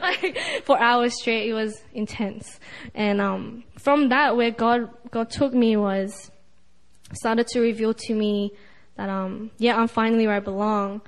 like 0.02 0.38
for 0.64 0.78
hours 0.78 1.14
straight. 1.20 1.48
It 1.48 1.54
was 1.54 1.80
intense. 1.92 2.58
And 2.94 3.20
um, 3.20 3.64
from 3.78 4.08
that, 4.10 4.36
where 4.36 4.50
God 4.50 4.90
God 5.10 5.30
took 5.30 5.52
me 5.52 5.76
was 5.76 6.30
started 7.12 7.46
to 7.48 7.60
reveal 7.60 7.92
to 7.92 8.14
me 8.14 8.52
that 8.96 9.08
um, 9.08 9.50
yeah, 9.58 9.76
I'm 9.76 9.88
finally 9.88 10.26
where 10.26 10.36
I 10.36 10.40
belong. 10.40 11.02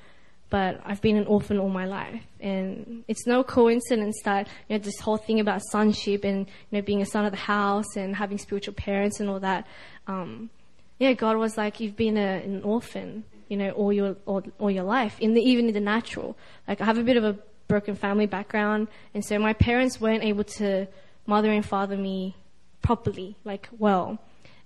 But 0.51 0.83
I've 0.85 1.01
been 1.01 1.17
an 1.17 1.27
orphan 1.27 1.59
all 1.59 1.71
my 1.71 1.87
life, 1.87 2.23
and 2.39 3.05
it's 3.09 3.27
no 3.27 3.43
coincidence 3.43 4.21
that 4.25 4.49
you 4.69 4.77
know 4.77 4.85
this 4.85 5.01
whole 5.01 5.17
thing 5.17 5.41
about 5.41 5.63
sonship 5.71 6.25
and 6.25 6.47
you 6.47 6.79
know 6.79 6.83
being 6.83 7.01
a 7.01 7.07
son 7.07 7.25
of 7.25 7.31
the 7.31 7.39
house 7.39 7.97
and 7.97 8.15
having 8.15 8.37
spiritual 8.37 8.75
parents 8.75 9.19
and 9.19 9.31
all 9.31 9.41
that. 9.41 9.67
Um, 10.07 10.51
yeah, 10.99 11.15
God 11.15 11.39
was 11.39 11.57
like, 11.57 11.81
you've 11.81 11.97
been 11.97 12.19
a, 12.19 12.43
an 12.45 12.63
orphan, 12.63 13.25
you 13.53 13.59
know, 13.59 13.71
all 13.73 13.93
your 13.93 14.17
all, 14.25 14.43
all 14.59 14.71
your 14.71 14.85
life, 14.85 15.21
in 15.21 15.35
the, 15.35 15.43
even 15.43 15.69
in 15.69 15.75
the 15.75 15.87
natural. 15.95 16.39
Like 16.67 16.81
I 16.81 16.87
have 16.87 16.97
a 16.97 17.03
bit 17.03 17.19
of 17.19 17.25
a 17.25 17.37
broken 17.69 17.95
family 17.95 18.25
background, 18.25 18.89
and 19.13 19.23
so 19.23 19.39
my 19.39 19.53
parents 19.53 20.01
weren't 20.01 20.25
able 20.25 20.45
to 20.61 20.89
mother 21.27 21.51
and 21.53 21.63
father 21.63 21.99
me 21.99 22.35
properly, 22.81 23.37
like 23.45 23.69
well. 23.79 24.19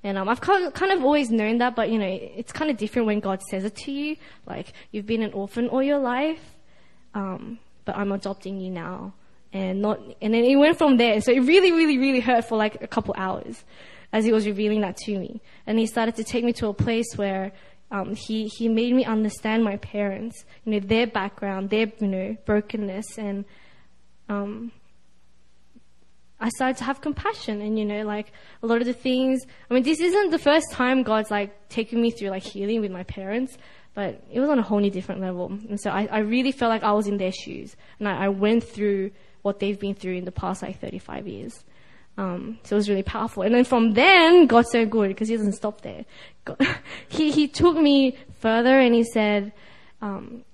And 0.04 0.16
um, 0.16 0.28
I've 0.28 0.40
kind 0.40 0.92
of, 0.92 1.02
always 1.02 1.30
known 1.30 1.58
that, 1.58 1.74
but 1.74 1.90
you 1.90 1.98
know, 1.98 2.06
it's 2.06 2.52
kind 2.52 2.70
of 2.70 2.76
different 2.76 3.08
when 3.08 3.18
God 3.18 3.42
says 3.42 3.64
it 3.64 3.74
to 3.86 3.90
you. 3.90 4.14
Like 4.46 4.72
you've 4.92 5.06
been 5.06 5.22
an 5.22 5.32
orphan 5.32 5.66
all 5.66 5.82
your 5.82 5.98
life, 5.98 6.44
um, 7.12 7.58
but 7.84 7.96
I'm 7.96 8.12
adopting 8.12 8.60
you 8.60 8.70
now, 8.70 9.14
and 9.52 9.82
not. 9.82 9.98
And 10.22 10.32
then 10.32 10.44
it 10.44 10.54
went 10.54 10.78
from 10.78 10.96
there. 10.96 11.20
So 11.22 11.32
it 11.32 11.40
really, 11.40 11.72
really, 11.72 11.98
really 11.98 12.20
hurt 12.20 12.44
for 12.44 12.56
like 12.56 12.80
a 12.82 12.86
couple 12.86 13.16
hours 13.18 13.64
as 14.12 14.24
he 14.24 14.30
was 14.32 14.46
revealing 14.46 14.82
that 14.82 14.96
to 14.96 15.18
me. 15.18 15.40
And 15.66 15.76
he 15.76 15.86
started 15.86 16.14
to 16.16 16.24
take 16.24 16.44
me 16.44 16.52
to 16.60 16.68
a 16.68 16.72
place 16.72 17.16
where 17.16 17.50
um, 17.90 18.14
he 18.14 18.48
he 18.48 18.68
made 18.68 18.94
me 18.94 19.04
understand 19.04 19.62
my 19.62 19.76
parents, 19.76 20.44
you 20.64 20.72
know, 20.72 20.80
their 20.80 21.06
background, 21.06 21.70
their 21.70 21.92
you 22.00 22.08
know 22.08 22.36
brokenness, 22.44 23.18
and 23.18 23.44
um, 24.28 24.72
I 26.40 26.48
started 26.50 26.78
to 26.78 26.84
have 26.84 27.00
compassion. 27.00 27.60
And 27.60 27.78
you 27.78 27.84
know, 27.84 28.02
like 28.02 28.32
a 28.62 28.66
lot 28.66 28.80
of 28.80 28.86
the 28.86 28.92
things. 28.92 29.46
I 29.70 29.74
mean, 29.74 29.84
this 29.84 30.00
isn't 30.00 30.30
the 30.30 30.38
first 30.38 30.72
time 30.72 31.04
God's 31.04 31.30
like 31.30 31.68
taking 31.68 32.02
me 32.02 32.10
through 32.10 32.30
like 32.30 32.42
healing 32.42 32.80
with 32.80 32.90
my 32.90 33.04
parents, 33.04 33.56
but 33.94 34.20
it 34.32 34.40
was 34.40 34.50
on 34.50 34.58
a 34.58 34.62
whole 34.62 34.80
new 34.80 34.90
different 34.90 35.20
level. 35.20 35.46
And 35.46 35.80
so 35.80 35.90
I, 35.90 36.08
I 36.10 36.18
really 36.18 36.52
felt 36.52 36.70
like 36.70 36.82
I 36.82 36.92
was 36.92 37.06
in 37.06 37.18
their 37.18 37.32
shoes, 37.32 37.76
and 38.00 38.08
I, 38.08 38.24
I 38.24 38.28
went 38.30 38.64
through 38.64 39.12
what 39.42 39.60
they've 39.60 39.78
been 39.78 39.94
through 39.94 40.14
in 40.14 40.24
the 40.24 40.32
past 40.32 40.60
like 40.60 40.80
35 40.80 41.28
years. 41.28 41.64
Um, 42.18 42.58
so 42.62 42.76
it 42.76 42.78
was 42.78 42.88
really 42.88 43.02
powerful. 43.02 43.42
And 43.42 43.54
then 43.54 43.64
from 43.64 43.92
then, 43.92 44.46
God's 44.46 44.70
so 44.70 44.86
good 44.86 45.08
because 45.08 45.28
He 45.28 45.36
doesn't 45.36 45.52
stop 45.52 45.82
there. 45.82 46.04
God, 46.44 46.58
he 47.08 47.30
He 47.30 47.48
took 47.48 47.76
me 47.76 48.16
further 48.40 48.78
and 48.78 48.94
He 48.94 49.04
said 49.04 49.52
um, 50.00 50.44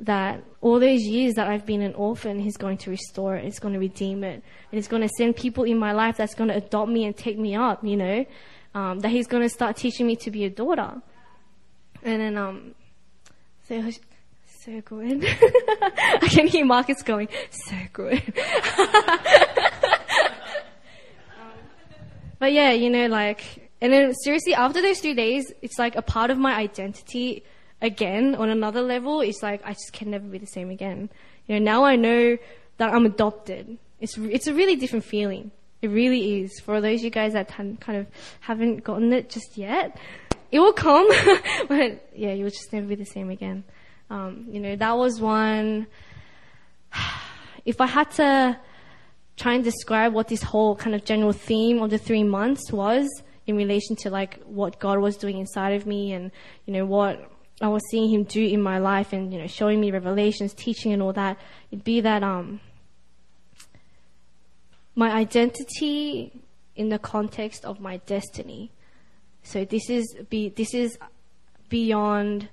that 0.00 0.42
all 0.60 0.78
those 0.78 1.02
years 1.02 1.34
that 1.34 1.48
I've 1.48 1.66
been 1.66 1.82
an 1.82 1.94
orphan, 1.94 2.38
He's 2.38 2.56
going 2.56 2.78
to 2.78 2.90
restore 2.90 3.36
it. 3.36 3.44
He's 3.44 3.58
going 3.58 3.74
to 3.74 3.80
redeem 3.80 4.22
it, 4.24 4.34
and 4.34 4.42
He's 4.70 4.88
going 4.88 5.02
to 5.02 5.10
send 5.16 5.36
people 5.36 5.64
in 5.64 5.78
my 5.78 5.92
life 5.92 6.16
that's 6.16 6.34
going 6.34 6.48
to 6.48 6.56
adopt 6.56 6.90
me 6.90 7.04
and 7.04 7.16
take 7.16 7.38
me 7.38 7.56
up. 7.56 7.84
You 7.84 7.96
know, 7.96 8.26
um, 8.74 9.00
that 9.00 9.10
He's 9.10 9.26
going 9.26 9.42
to 9.42 9.48
start 9.48 9.76
teaching 9.76 10.06
me 10.06 10.16
to 10.16 10.30
be 10.30 10.44
a 10.44 10.50
daughter. 10.50 11.02
And 12.04 12.20
then 12.20 12.36
um, 12.36 12.74
so 13.68 13.90
so 14.64 14.80
good. 14.82 15.24
I 16.22 16.28
can 16.30 16.46
hear 16.46 16.64
Marcus 16.64 17.02
going, 17.02 17.28
so 17.50 17.76
good. 17.92 18.22
But 22.42 22.54
yeah, 22.54 22.72
you 22.72 22.90
know, 22.90 23.06
like, 23.06 23.70
and 23.80 23.92
then 23.92 24.12
seriously, 24.14 24.52
after 24.52 24.82
those 24.82 24.98
three 24.98 25.14
days, 25.14 25.52
it's 25.62 25.78
like 25.78 25.94
a 25.94 26.02
part 26.02 26.28
of 26.28 26.38
my 26.38 26.56
identity 26.56 27.44
again 27.80 28.34
on 28.34 28.50
another 28.50 28.82
level. 28.82 29.20
It's 29.20 29.44
like, 29.44 29.62
I 29.64 29.74
just 29.74 29.92
can 29.92 30.10
never 30.10 30.26
be 30.26 30.38
the 30.38 30.46
same 30.48 30.68
again. 30.68 31.08
You 31.46 31.60
know, 31.60 31.64
now 31.64 31.84
I 31.84 31.94
know 31.94 32.36
that 32.78 32.92
I'm 32.92 33.06
adopted. 33.06 33.78
It's, 34.00 34.18
it's 34.18 34.48
a 34.48 34.54
really 34.54 34.74
different 34.74 35.04
feeling. 35.04 35.52
It 35.82 35.90
really 35.90 36.40
is. 36.40 36.58
For 36.58 36.80
those 36.80 36.98
of 36.98 37.04
you 37.04 37.10
guys 37.10 37.34
that 37.34 37.46
kind 37.46 37.78
of 37.90 38.08
haven't 38.40 38.82
gotten 38.82 39.12
it 39.12 39.30
just 39.30 39.56
yet, 39.56 39.96
it 40.50 40.58
will 40.58 40.72
come. 40.72 41.08
but 41.68 42.10
yeah, 42.12 42.32
you'll 42.32 42.50
just 42.50 42.72
never 42.72 42.88
be 42.88 42.96
the 42.96 43.06
same 43.06 43.30
again. 43.30 43.62
Um, 44.10 44.48
you 44.50 44.58
know, 44.58 44.74
that 44.74 44.96
was 44.96 45.20
one. 45.20 45.86
If 47.64 47.80
I 47.80 47.86
had 47.86 48.10
to 48.16 48.58
try 49.36 49.54
and 49.54 49.64
describe 49.64 50.12
what 50.12 50.28
this 50.28 50.42
whole 50.42 50.76
kind 50.76 50.94
of 50.94 51.04
general 51.04 51.32
theme 51.32 51.82
of 51.82 51.90
the 51.90 51.98
three 51.98 52.22
months 52.22 52.72
was 52.72 53.08
in 53.46 53.56
relation 53.56 53.96
to 53.96 54.10
like 54.10 54.40
what 54.44 54.78
God 54.78 54.98
was 54.98 55.16
doing 55.16 55.38
inside 55.38 55.72
of 55.72 55.86
me 55.86 56.12
and, 56.12 56.30
you 56.66 56.72
know, 56.72 56.84
what 56.84 57.30
I 57.60 57.68
was 57.68 57.82
seeing 57.90 58.10
Him 58.10 58.24
do 58.24 58.44
in 58.44 58.62
my 58.62 58.78
life 58.78 59.12
and, 59.12 59.32
you 59.32 59.38
know, 59.38 59.46
showing 59.46 59.80
me 59.80 59.90
revelations, 59.90 60.54
teaching 60.54 60.92
and 60.92 61.02
all 61.02 61.12
that, 61.12 61.38
it'd 61.70 61.84
be 61.84 62.00
that, 62.00 62.22
um, 62.22 62.60
my 64.94 65.10
identity 65.10 66.42
in 66.76 66.88
the 66.88 66.98
context 66.98 67.64
of 67.64 67.80
my 67.80 67.96
destiny. 67.98 68.70
So 69.42 69.64
this 69.64 69.88
is 69.90 70.14
be, 70.28 70.50
this 70.50 70.74
is 70.74 70.98
beyond 71.68 72.48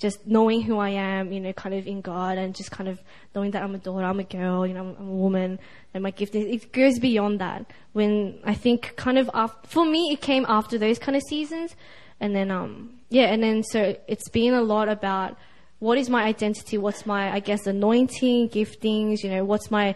just 0.00 0.26
knowing 0.26 0.62
who 0.62 0.78
I 0.78 0.90
am, 0.90 1.30
you 1.30 1.40
know, 1.40 1.52
kind 1.52 1.74
of 1.74 1.86
in 1.86 2.00
God 2.00 2.38
and 2.38 2.54
just 2.54 2.70
kind 2.70 2.88
of 2.88 2.98
knowing 3.34 3.50
that 3.52 3.62
I'm 3.62 3.74
a 3.74 3.78
daughter, 3.78 4.04
I'm 4.04 4.18
a 4.18 4.24
girl, 4.24 4.66
you 4.66 4.72
know, 4.72 4.80
I'm, 4.80 4.96
I'm 4.98 5.08
a 5.08 5.12
woman 5.12 5.58
and 5.92 6.02
my 6.02 6.10
gift, 6.10 6.34
it 6.34 6.72
goes 6.72 6.98
beyond 6.98 7.38
that. 7.40 7.66
When 7.92 8.40
I 8.44 8.54
think 8.54 8.94
kind 8.96 9.18
of 9.18 9.30
after, 9.34 9.68
for 9.68 9.84
me, 9.84 10.10
it 10.10 10.22
came 10.22 10.46
after 10.48 10.78
those 10.78 10.98
kind 10.98 11.16
of 11.16 11.22
seasons. 11.22 11.76
And 12.18 12.34
then, 12.34 12.50
um, 12.50 12.94
yeah, 13.10 13.26
and 13.26 13.42
then 13.42 13.62
so 13.62 13.96
it's 14.08 14.28
been 14.30 14.54
a 14.54 14.62
lot 14.62 14.88
about 14.88 15.36
what 15.78 15.98
is 15.98 16.10
my 16.10 16.24
identity? 16.24 16.78
What's 16.78 17.06
my, 17.06 17.32
I 17.32 17.40
guess, 17.40 17.66
anointing, 17.66 18.48
giftings, 18.50 19.22
you 19.22 19.30
know, 19.30 19.44
what's 19.44 19.70
my 19.70 19.94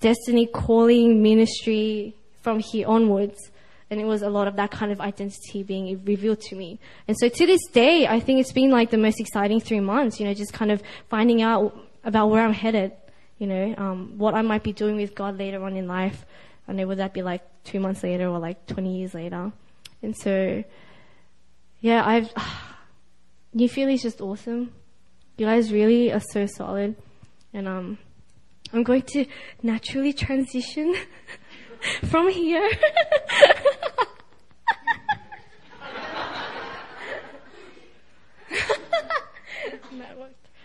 destiny, 0.00 0.46
calling, 0.46 1.22
ministry 1.22 2.14
from 2.42 2.58
here 2.58 2.86
onwards 2.88 3.50
and 3.90 4.00
it 4.00 4.04
was 4.04 4.22
a 4.22 4.28
lot 4.28 4.48
of 4.48 4.56
that 4.56 4.70
kind 4.70 4.92
of 4.92 5.00
identity 5.00 5.62
being 5.62 6.02
revealed 6.04 6.40
to 6.42 6.56
me. 6.56 6.78
And 7.06 7.16
so 7.18 7.28
to 7.28 7.46
this 7.46 7.60
day, 7.72 8.06
I 8.06 8.20
think 8.20 8.40
it's 8.40 8.52
been 8.52 8.70
like 8.70 8.90
the 8.90 8.98
most 8.98 9.18
exciting 9.18 9.60
three 9.60 9.80
months, 9.80 10.20
you 10.20 10.26
know, 10.26 10.34
just 10.34 10.52
kind 10.52 10.70
of 10.70 10.82
finding 11.08 11.40
out 11.40 11.74
about 12.04 12.28
where 12.28 12.44
I'm 12.44 12.52
headed, 12.52 12.92
you 13.38 13.46
know, 13.46 13.74
um, 13.78 14.18
what 14.18 14.34
I 14.34 14.42
might 14.42 14.62
be 14.62 14.72
doing 14.72 14.96
with 14.96 15.14
God 15.14 15.38
later 15.38 15.64
on 15.64 15.76
in 15.76 15.86
life. 15.86 16.26
I 16.66 16.72
know 16.72 16.86
would 16.86 16.98
that 16.98 17.14
be 17.14 17.22
like 17.22 17.42
two 17.64 17.80
months 17.80 18.02
later 18.02 18.28
or 18.28 18.38
like 18.38 18.66
20 18.66 18.98
years 18.98 19.14
later. 19.14 19.52
And 20.02 20.16
so, 20.16 20.62
yeah, 21.80 22.06
I've, 22.06 22.30
New 23.54 23.68
Philly 23.68 23.94
is 23.94 24.02
just 24.02 24.20
awesome. 24.20 24.72
You 25.38 25.46
guys 25.46 25.72
really 25.72 26.12
are 26.12 26.20
so 26.20 26.46
solid. 26.46 26.94
And, 27.54 27.66
um, 27.66 27.98
I'm 28.72 28.82
going 28.82 29.02
to 29.02 29.24
naturally 29.62 30.12
transition 30.12 30.94
from 32.08 32.28
here. 32.30 32.68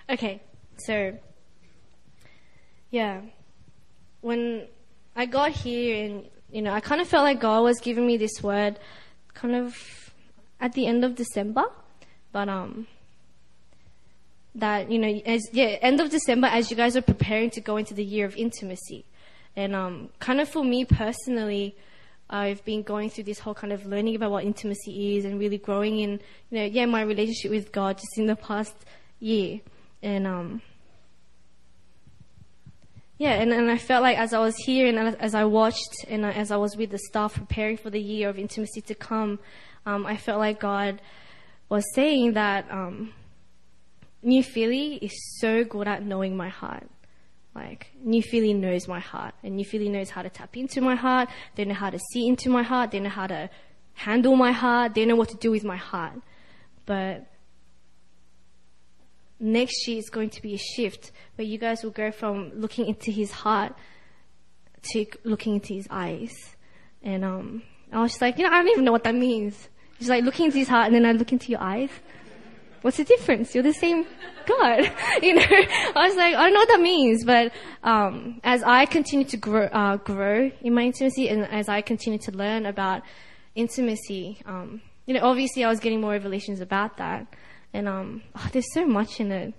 okay, 0.10 0.42
so 0.78 1.18
yeah, 2.92 3.22
when 4.22 4.68
I 5.16 5.26
got 5.26 5.52
here 5.52 6.06
and 6.06 6.30
you 6.52 6.62
know, 6.62 6.72
I 6.72 6.80
kind 6.82 7.02
of 7.02 7.08
felt 7.08 7.24
like 7.24 7.40
God 7.40 7.62
was 7.62 7.80
giving 7.80 8.06
me 8.06 8.18
this 8.18 8.44
word, 8.44 8.78
kind 9.34 9.56
of 9.56 9.76
at 10.60 10.74
the 10.74 10.86
end 10.86 11.04
of 11.04 11.16
December, 11.16 11.64
but 12.32 12.48
um, 12.48 12.86
that 14.56 14.92
you 14.92 15.00
know, 15.00 15.08
as 15.26 15.50
yeah, 15.52 15.78
end 15.82 16.00
of 16.00 16.12
December, 16.12 16.48
as 16.48 16.70
you 16.70 16.78
guys 16.78 16.96
are 16.96 17.02
preparing 17.02 17.50
to 17.52 17.62
go 17.62 17.78
into 17.78 17.96
the 17.96 18.04
year 18.04 18.26
of 18.26 18.36
intimacy, 18.36 19.06
and 19.56 19.76
um, 19.76 20.10
kind 20.20 20.42
of 20.42 20.50
for 20.50 20.64
me 20.64 20.86
personally, 20.86 21.76
I've 22.30 22.64
been 22.66 22.82
going 22.82 23.10
through 23.10 23.26
this 23.26 23.40
whole 23.40 23.54
kind 23.54 23.72
of 23.72 23.86
learning 23.86 24.16
about 24.16 24.32
what 24.32 24.44
intimacy 24.44 25.18
is 25.18 25.26
and 25.26 25.40
really 25.40 25.58
growing 25.58 26.00
in, 26.00 26.20
you 26.50 26.60
know, 26.60 26.66
yeah, 26.66 26.86
my 26.86 27.02
relationship 27.02 27.52
with 27.52 27.72
God 27.72 27.98
just 27.98 28.18
in 28.18 28.26
the 28.26 28.36
past 28.36 28.74
year. 29.20 29.62
And, 30.02 30.26
um, 30.26 30.62
yeah, 33.20 33.34
and, 33.34 33.54
and 33.54 33.70
I 33.70 33.78
felt 33.78 34.02
like 34.02 34.18
as 34.18 34.34
I 34.34 34.40
was 34.40 34.56
here 34.66 34.88
and 34.88 35.16
as 35.20 35.36
I 35.36 35.46
watched 35.46 36.06
and 36.08 36.26
as 36.26 36.50
I 36.50 36.58
was 36.58 36.76
with 36.76 36.90
the 36.90 36.98
staff 36.98 37.36
preparing 37.36 37.78
for 37.78 37.90
the 37.90 38.02
year 38.02 38.30
of 38.30 38.40
intimacy 38.40 38.82
to 38.82 38.96
come, 38.96 39.40
um, 39.86 40.06
I 40.06 40.18
felt 40.18 40.40
like 40.40 40.60
God 40.60 41.02
was 41.70 41.84
saying 41.94 42.34
that, 42.34 42.66
um, 42.72 43.14
New 44.26 44.42
Philly 44.42 44.96
is 44.96 45.12
so 45.40 45.66
good 45.66 45.86
at 45.86 46.02
knowing 46.02 46.38
my 46.38 46.48
heart. 46.48 46.90
Like, 47.56 47.92
New 48.04 48.24
Philly 48.24 48.54
knows 48.54 48.88
my 48.88 49.00
heart, 49.00 49.36
and 49.44 49.56
New 49.56 49.66
Philly 49.66 49.90
knows 49.90 50.10
how 50.10 50.24
to 50.24 50.30
tap 50.30 50.58
into 50.58 50.82
my 50.82 50.96
heart. 50.96 51.30
They 51.56 51.66
know 51.66 51.76
how 51.76 51.92
to 51.92 52.00
see 52.12 52.28
into 52.28 52.50
my 52.50 52.64
heart. 52.64 52.92
They 52.92 53.00
know 53.00 53.10
how 53.10 53.28
to 53.28 53.50
handle 53.94 54.36
my 54.36 54.52
heart. 54.52 54.96
They 54.96 55.06
know 55.06 55.16
what 55.16 55.30
to 55.30 55.38
do 55.38 55.52
with 55.52 55.64
my 55.64 55.78
heart. 55.78 56.14
But 56.86 57.28
next 59.40 59.88
year 59.88 60.00
is 60.00 60.10
going 60.10 60.30
to 60.32 60.42
be 60.42 60.56
a 60.56 60.58
shift 60.58 61.12
where 61.36 61.46
you 61.46 61.58
guys 61.58 61.84
will 61.84 61.92
go 61.92 62.12
from 62.12 62.52
looking 62.56 62.88
into 62.88 63.12
his 63.12 63.32
heart 63.32 63.74
to 64.92 65.06
looking 65.24 65.56
into 65.56 65.74
his 65.74 65.88
eyes. 65.90 66.34
And 67.02 67.24
um, 67.24 67.64
I 67.92 68.02
was 68.02 68.12
just 68.12 68.22
like, 68.22 68.38
you 68.38 68.44
know, 68.46 68.50
I 68.50 68.62
don't 68.62 68.70
even 68.70 68.86
know 68.86 68.92
what 68.92 69.04
that 69.04 69.16
means. 69.16 69.70
It's 70.00 70.10
like 70.10 70.24
looking 70.24 70.46
into 70.46 70.58
his 70.58 70.68
heart 70.68 70.88
and 70.88 70.96
then 70.96 71.06
I 71.06 71.12
look 71.12 71.32
into 71.32 71.52
your 71.52 71.62
eyes. 71.62 71.90
What's 72.84 72.98
the 72.98 73.06
difference? 73.06 73.56
You're 73.56 73.64
the 73.64 73.74
same 73.74 74.06
God. 74.46 74.92
you 75.22 75.36
know, 75.36 75.46
I 75.46 76.06
was 76.06 76.18
like, 76.18 76.36
I 76.36 76.44
don't 76.44 76.54
know 76.54 76.60
what 76.60 76.68
that 76.68 76.82
means, 76.82 77.24
but 77.24 77.54
um, 77.82 78.42
as 78.44 78.62
I 78.62 78.86
continue 78.86 79.26
to 79.28 79.38
grow, 79.38 79.68
uh, 79.68 79.96
grow 79.96 80.52
in 80.62 80.74
my 80.74 80.82
intimacy 80.82 81.30
and 81.30 81.46
as 81.46 81.70
I 81.70 81.80
continue 81.80 82.20
to 82.20 82.32
learn 82.32 82.66
about 82.66 83.04
intimacy, 83.56 84.42
um, 84.46 84.82
you 85.06 85.14
know, 85.14 85.22
obviously 85.24 85.64
I 85.64 85.70
was 85.70 85.80
getting 85.80 86.02
more 86.02 86.12
revelations 86.12 86.60
about 86.60 86.98
that. 86.98 87.26
And 87.74 87.88
um, 87.88 88.22
oh, 88.36 88.50
there's 88.52 88.74
so 88.74 88.86
much 88.86 89.22
in 89.22 89.32
it. 89.32 89.54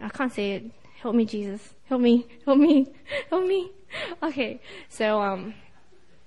I 0.00 0.08
can't 0.08 0.32
say 0.32 0.52
it. 0.52 0.70
Help 1.02 1.14
me, 1.14 1.26
Jesus. 1.26 1.74
Help 1.84 2.00
me. 2.00 2.26
Help 2.46 2.58
me. 2.58 2.86
Help 3.28 3.46
me. 3.46 3.70
Okay. 4.22 4.62
So, 4.88 5.20
um, 5.20 5.52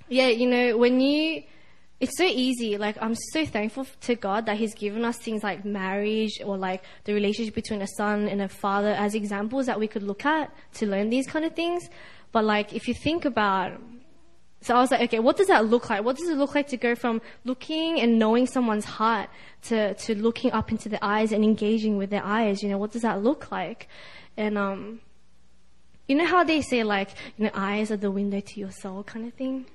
yeah, 0.10 0.28
you 0.28 0.48
know, 0.48 0.78
when 0.78 1.00
you, 1.00 1.42
it's 2.00 2.18
so 2.18 2.26
easy. 2.26 2.78
Like, 2.78 2.98
I'm 3.02 3.16
so 3.16 3.46
thankful 3.46 3.88
to 4.02 4.16
God 4.16 4.46
that 4.46 4.58
He's 4.58 4.76
given 4.76 5.04
us 5.04 5.18
things 5.18 5.44
like 5.44 5.66
marriage 5.66 6.40
or 6.44 6.58
like 6.58 6.84
the 7.06 7.14
relationship 7.14 7.56
between 7.56 7.82
a 7.82 7.88
son 7.88 8.28
and 8.28 8.42
a 8.42 8.48
father 8.48 8.92
as 8.92 9.16
examples 9.16 9.66
that 9.66 9.80
we 9.80 9.88
could 9.88 10.04
look 10.04 10.26
at 10.26 10.52
to 10.76 10.86
learn 10.86 11.10
these 11.10 11.28
kind 11.28 11.46
of 11.46 11.56
things. 11.56 11.90
But 12.32 12.46
like, 12.46 12.74
if 12.74 12.88
you 12.88 12.94
think 12.94 13.26
about 13.26 13.80
so 14.62 14.76
I 14.76 14.80
was 14.80 14.92
like, 14.92 15.02
okay, 15.02 15.20
what 15.20 15.38
does 15.38 15.48
that 15.48 15.66
look 15.66 15.90
like? 15.90 16.04
What 16.04 16.18
does 16.18 16.30
it 16.30 16.36
look 16.36 16.56
like 16.56 16.68
to 16.70 16.78
go 16.78 16.96
from 16.96 17.22
looking 17.46 18.02
and 18.02 18.18
knowing 18.18 18.48
someone's 18.48 18.86
heart 18.86 19.30
to, 19.64 19.94
to 19.94 20.16
looking 20.16 20.52
up 20.52 20.72
into 20.72 20.90
their 20.90 21.00
eyes 21.02 21.32
and 21.32 21.44
engaging 21.44 21.96
with 21.96 22.10
their 22.10 22.24
eyes? 22.24 22.64
You 22.64 22.70
know, 22.70 22.78
what 22.78 22.92
does 22.92 23.04
that 23.04 23.22
look 23.22 23.52
like? 23.52 23.88
And, 24.36 24.58
um, 24.58 25.02
you 26.08 26.16
know 26.16 26.26
how 26.26 26.44
they 26.44 26.62
say 26.62 26.84
like, 26.84 27.12
you 27.38 27.46
know, 27.46 27.52
eyes 27.54 27.92
are 27.92 27.98
the 27.98 28.12
window 28.12 28.40
to 28.40 28.60
your 28.60 28.72
soul 28.72 29.04
kind 29.04 29.28
of 29.28 29.34
thing? 29.36 29.68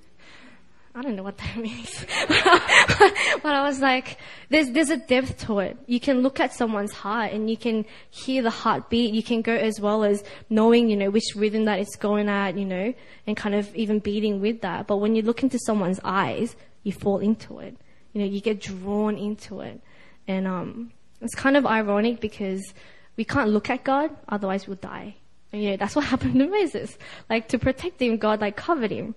I 0.95 1.01
don't 1.01 1.17
know 1.17 1.23
what 1.23 1.39
that 1.39 1.57
means. 1.59 2.05
but 2.29 3.55
I 3.55 3.63
was 3.63 3.81
like, 3.81 4.19
there's, 4.51 4.71
there's 4.71 4.91
a 4.91 4.97
depth 4.97 5.47
to 5.47 5.61
it. 5.61 5.77
You 5.87 6.01
can 6.01 6.21
look 6.21 6.39
at 6.41 6.53
someone's 6.53 6.93
heart 6.93 7.33
and 7.33 7.49
you 7.49 7.57
can 7.57 7.85
hear 8.11 8.43
the 8.43 8.51
heartbeat. 8.51 9.15
You 9.15 9.23
can 9.23 9.43
go 9.43 9.55
as 9.55 9.81
well 9.81 10.05
as 10.05 10.23
knowing, 10.51 10.91
you 10.91 10.97
know, 10.97 11.11
which 11.11 11.35
rhythm 11.35 11.65
that 11.65 11.79
it's 11.79 11.97
going 11.97 12.29
at, 12.29 12.59
you 12.59 12.67
know, 12.67 12.93
and 13.27 13.37
kind 13.37 13.55
of 13.55 13.75
even 13.75 14.01
beating 14.01 14.41
with 14.41 14.61
that. 14.61 14.87
But 14.87 14.99
when 14.99 15.15
you 15.15 15.23
look 15.23 15.43
into 15.43 15.59
someone's 15.61 16.01
eyes, 16.05 16.57
you 16.83 16.93
fall 16.93 17.19
into 17.19 17.59
it. 17.61 17.77
You 18.13 18.21
know, 18.21 18.27
you 18.27 18.41
get 18.41 18.61
drawn 18.61 19.17
into 19.17 19.61
it. 19.61 19.81
And, 20.29 20.47
um, 20.47 20.93
it's 21.23 21.35
kind 21.35 21.57
of 21.57 21.65
ironic 21.65 22.21
because 22.21 22.75
we 23.17 23.25
can't 23.25 23.51
look 23.51 23.71
at 23.71 23.85
God, 23.85 24.11
otherwise 24.29 24.67
we'll 24.67 24.77
die. 24.77 25.15
And, 25.53 25.63
you 25.63 25.71
know, 25.71 25.77
that's 25.77 25.95
what 25.95 26.05
happened 26.13 26.35
to 26.35 26.49
Moses. 26.49 26.99
Like, 27.31 27.49
to 27.49 27.59
protect 27.59 28.03
him, 28.03 28.17
God, 28.19 28.41
like, 28.41 28.57
covered 28.57 28.91
him. 28.91 29.15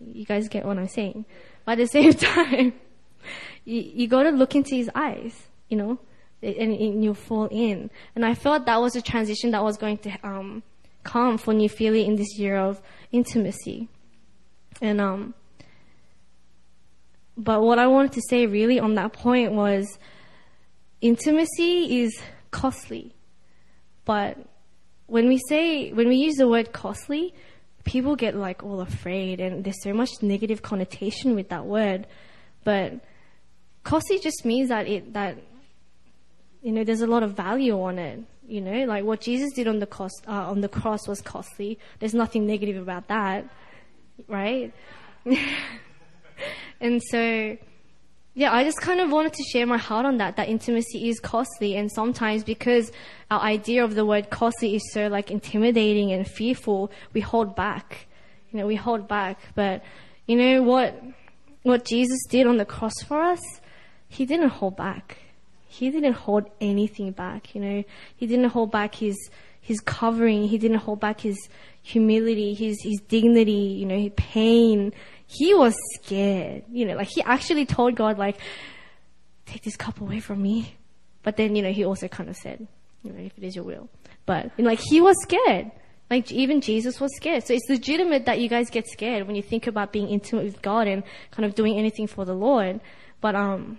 You 0.00 0.24
guys 0.24 0.48
get 0.48 0.64
what 0.64 0.78
I'm 0.78 0.88
saying. 0.88 1.24
But 1.64 1.72
at 1.72 1.78
the 1.78 1.86
same 1.98 2.12
time, 2.12 2.72
you, 3.64 3.80
you 3.80 4.08
got 4.08 4.24
to 4.24 4.30
look 4.30 4.54
into 4.54 4.74
his 4.74 4.90
eyes, 4.94 5.48
you 5.68 5.76
know, 5.76 5.98
and, 6.42 6.72
and 6.72 7.04
you 7.04 7.14
fall 7.14 7.48
in. 7.50 7.90
And 8.14 8.24
I 8.24 8.34
felt 8.34 8.66
that 8.66 8.80
was 8.80 8.96
a 8.96 9.02
transition 9.02 9.50
that 9.52 9.62
was 9.62 9.76
going 9.76 9.98
to 9.98 10.18
um, 10.22 10.62
come 11.04 11.38
for 11.38 11.68
Philly 11.68 12.04
in 12.04 12.16
this 12.16 12.38
year 12.38 12.56
of 12.56 12.80
intimacy. 13.12 13.88
And 14.80 15.00
um, 15.00 15.34
but 17.36 17.62
what 17.62 17.78
I 17.78 17.86
wanted 17.86 18.12
to 18.12 18.22
say 18.28 18.46
really 18.46 18.80
on 18.80 18.94
that 18.94 19.12
point 19.12 19.52
was 19.52 19.98
intimacy 21.00 22.02
is 22.02 22.20
costly. 22.50 23.14
But 24.04 24.38
when 25.06 25.28
we 25.28 25.38
say, 25.48 25.92
when 25.92 26.08
we 26.08 26.16
use 26.16 26.36
the 26.36 26.48
word 26.48 26.72
costly, 26.72 27.34
people 27.88 28.16
get 28.16 28.36
like 28.36 28.62
all 28.62 28.82
afraid 28.82 29.40
and 29.40 29.64
there's 29.64 29.82
so 29.82 29.94
much 29.94 30.10
negative 30.20 30.60
connotation 30.60 31.34
with 31.34 31.48
that 31.48 31.64
word. 31.64 32.06
But 32.62 33.00
costly 33.82 34.18
just 34.18 34.44
means 34.44 34.68
that 34.68 34.86
it, 34.86 35.14
that, 35.14 35.38
you 36.62 36.72
know, 36.72 36.84
there's 36.84 37.00
a 37.00 37.06
lot 37.06 37.22
of 37.22 37.32
value 37.32 37.80
on 37.80 37.98
it. 37.98 38.20
You 38.46 38.60
know, 38.60 38.84
like 38.84 39.04
what 39.04 39.22
Jesus 39.22 39.52
did 39.54 39.66
on 39.66 39.78
the 39.78 39.86
cost, 39.86 40.22
uh, 40.28 40.50
on 40.50 40.60
the 40.60 40.68
cross 40.68 41.08
was 41.08 41.22
costly. 41.22 41.78
There's 41.98 42.14
nothing 42.14 42.46
negative 42.46 42.76
about 42.76 43.08
that, 43.08 43.46
right? 44.26 44.72
and 46.80 47.02
so, 47.02 47.56
yeah, 48.38 48.54
I 48.54 48.62
just 48.62 48.80
kind 48.80 49.00
of 49.00 49.10
wanted 49.10 49.32
to 49.32 49.42
share 49.42 49.66
my 49.66 49.78
heart 49.78 50.06
on 50.06 50.18
that, 50.18 50.36
that 50.36 50.48
intimacy 50.48 51.08
is 51.08 51.18
costly. 51.18 51.74
And 51.74 51.90
sometimes 51.90 52.44
because 52.44 52.92
our 53.32 53.40
idea 53.40 53.82
of 53.82 53.96
the 53.96 54.06
word 54.06 54.30
costly 54.30 54.76
is 54.76 54.92
so 54.92 55.08
like 55.08 55.32
intimidating 55.32 56.12
and 56.12 56.24
fearful, 56.24 56.92
we 57.12 57.20
hold 57.20 57.56
back. 57.56 58.06
You 58.52 58.60
know, 58.60 58.66
we 58.68 58.76
hold 58.76 59.08
back. 59.08 59.40
But 59.56 59.82
you 60.26 60.36
know 60.36 60.62
what, 60.62 61.02
what 61.64 61.84
Jesus 61.84 62.20
did 62.28 62.46
on 62.46 62.58
the 62.58 62.64
cross 62.64 62.94
for 63.02 63.20
us? 63.20 63.40
He 64.08 64.24
didn't 64.24 64.50
hold 64.50 64.76
back. 64.76 65.18
He 65.66 65.90
didn't 65.90 66.12
hold 66.12 66.48
anything 66.60 67.10
back, 67.10 67.56
you 67.56 67.60
know. 67.60 67.84
He 68.14 68.28
didn't 68.28 68.50
hold 68.50 68.70
back 68.70 68.94
his, 68.94 69.16
his 69.60 69.80
covering. 69.80 70.46
He 70.46 70.58
didn't 70.58 70.78
hold 70.78 71.00
back 71.00 71.22
his 71.22 71.48
humility, 71.82 72.54
his, 72.54 72.80
his 72.84 73.00
dignity, 73.00 73.50
you 73.80 73.86
know, 73.86 73.98
his 73.98 74.12
pain 74.14 74.92
he 75.28 75.54
was 75.54 75.76
scared. 75.94 76.64
You 76.72 76.86
know, 76.86 76.96
like 76.96 77.08
he 77.08 77.22
actually 77.22 77.66
told 77.66 77.94
God, 77.94 78.18
like, 78.18 78.38
take 79.46 79.62
this 79.62 79.76
cup 79.76 80.00
away 80.00 80.18
from 80.18 80.42
me. 80.42 80.74
But 81.22 81.36
then, 81.36 81.54
you 81.54 81.62
know, 81.62 81.72
he 81.72 81.84
also 81.84 82.08
kind 82.08 82.28
of 82.28 82.36
said, 82.36 82.66
you 83.02 83.12
know, 83.12 83.20
if 83.20 83.36
it 83.36 83.44
is 83.44 83.54
your 83.54 83.64
will. 83.64 83.88
But, 84.26 84.50
you 84.56 84.64
know, 84.64 84.70
like, 84.70 84.80
he 84.80 85.00
was 85.00 85.16
scared. 85.22 85.70
Like, 86.10 86.32
even 86.32 86.62
Jesus 86.62 87.00
was 87.00 87.14
scared. 87.16 87.46
So 87.46 87.52
it's 87.52 87.68
legitimate 87.68 88.24
that 88.24 88.40
you 88.40 88.48
guys 88.48 88.70
get 88.70 88.86
scared 88.86 89.26
when 89.26 89.36
you 89.36 89.42
think 89.42 89.66
about 89.66 89.92
being 89.92 90.08
intimate 90.08 90.44
with 90.44 90.62
God 90.62 90.86
and 90.88 91.02
kind 91.30 91.44
of 91.44 91.54
doing 91.54 91.76
anything 91.76 92.06
for 92.06 92.24
the 92.24 92.34
Lord. 92.34 92.80
But, 93.20 93.34
um, 93.34 93.78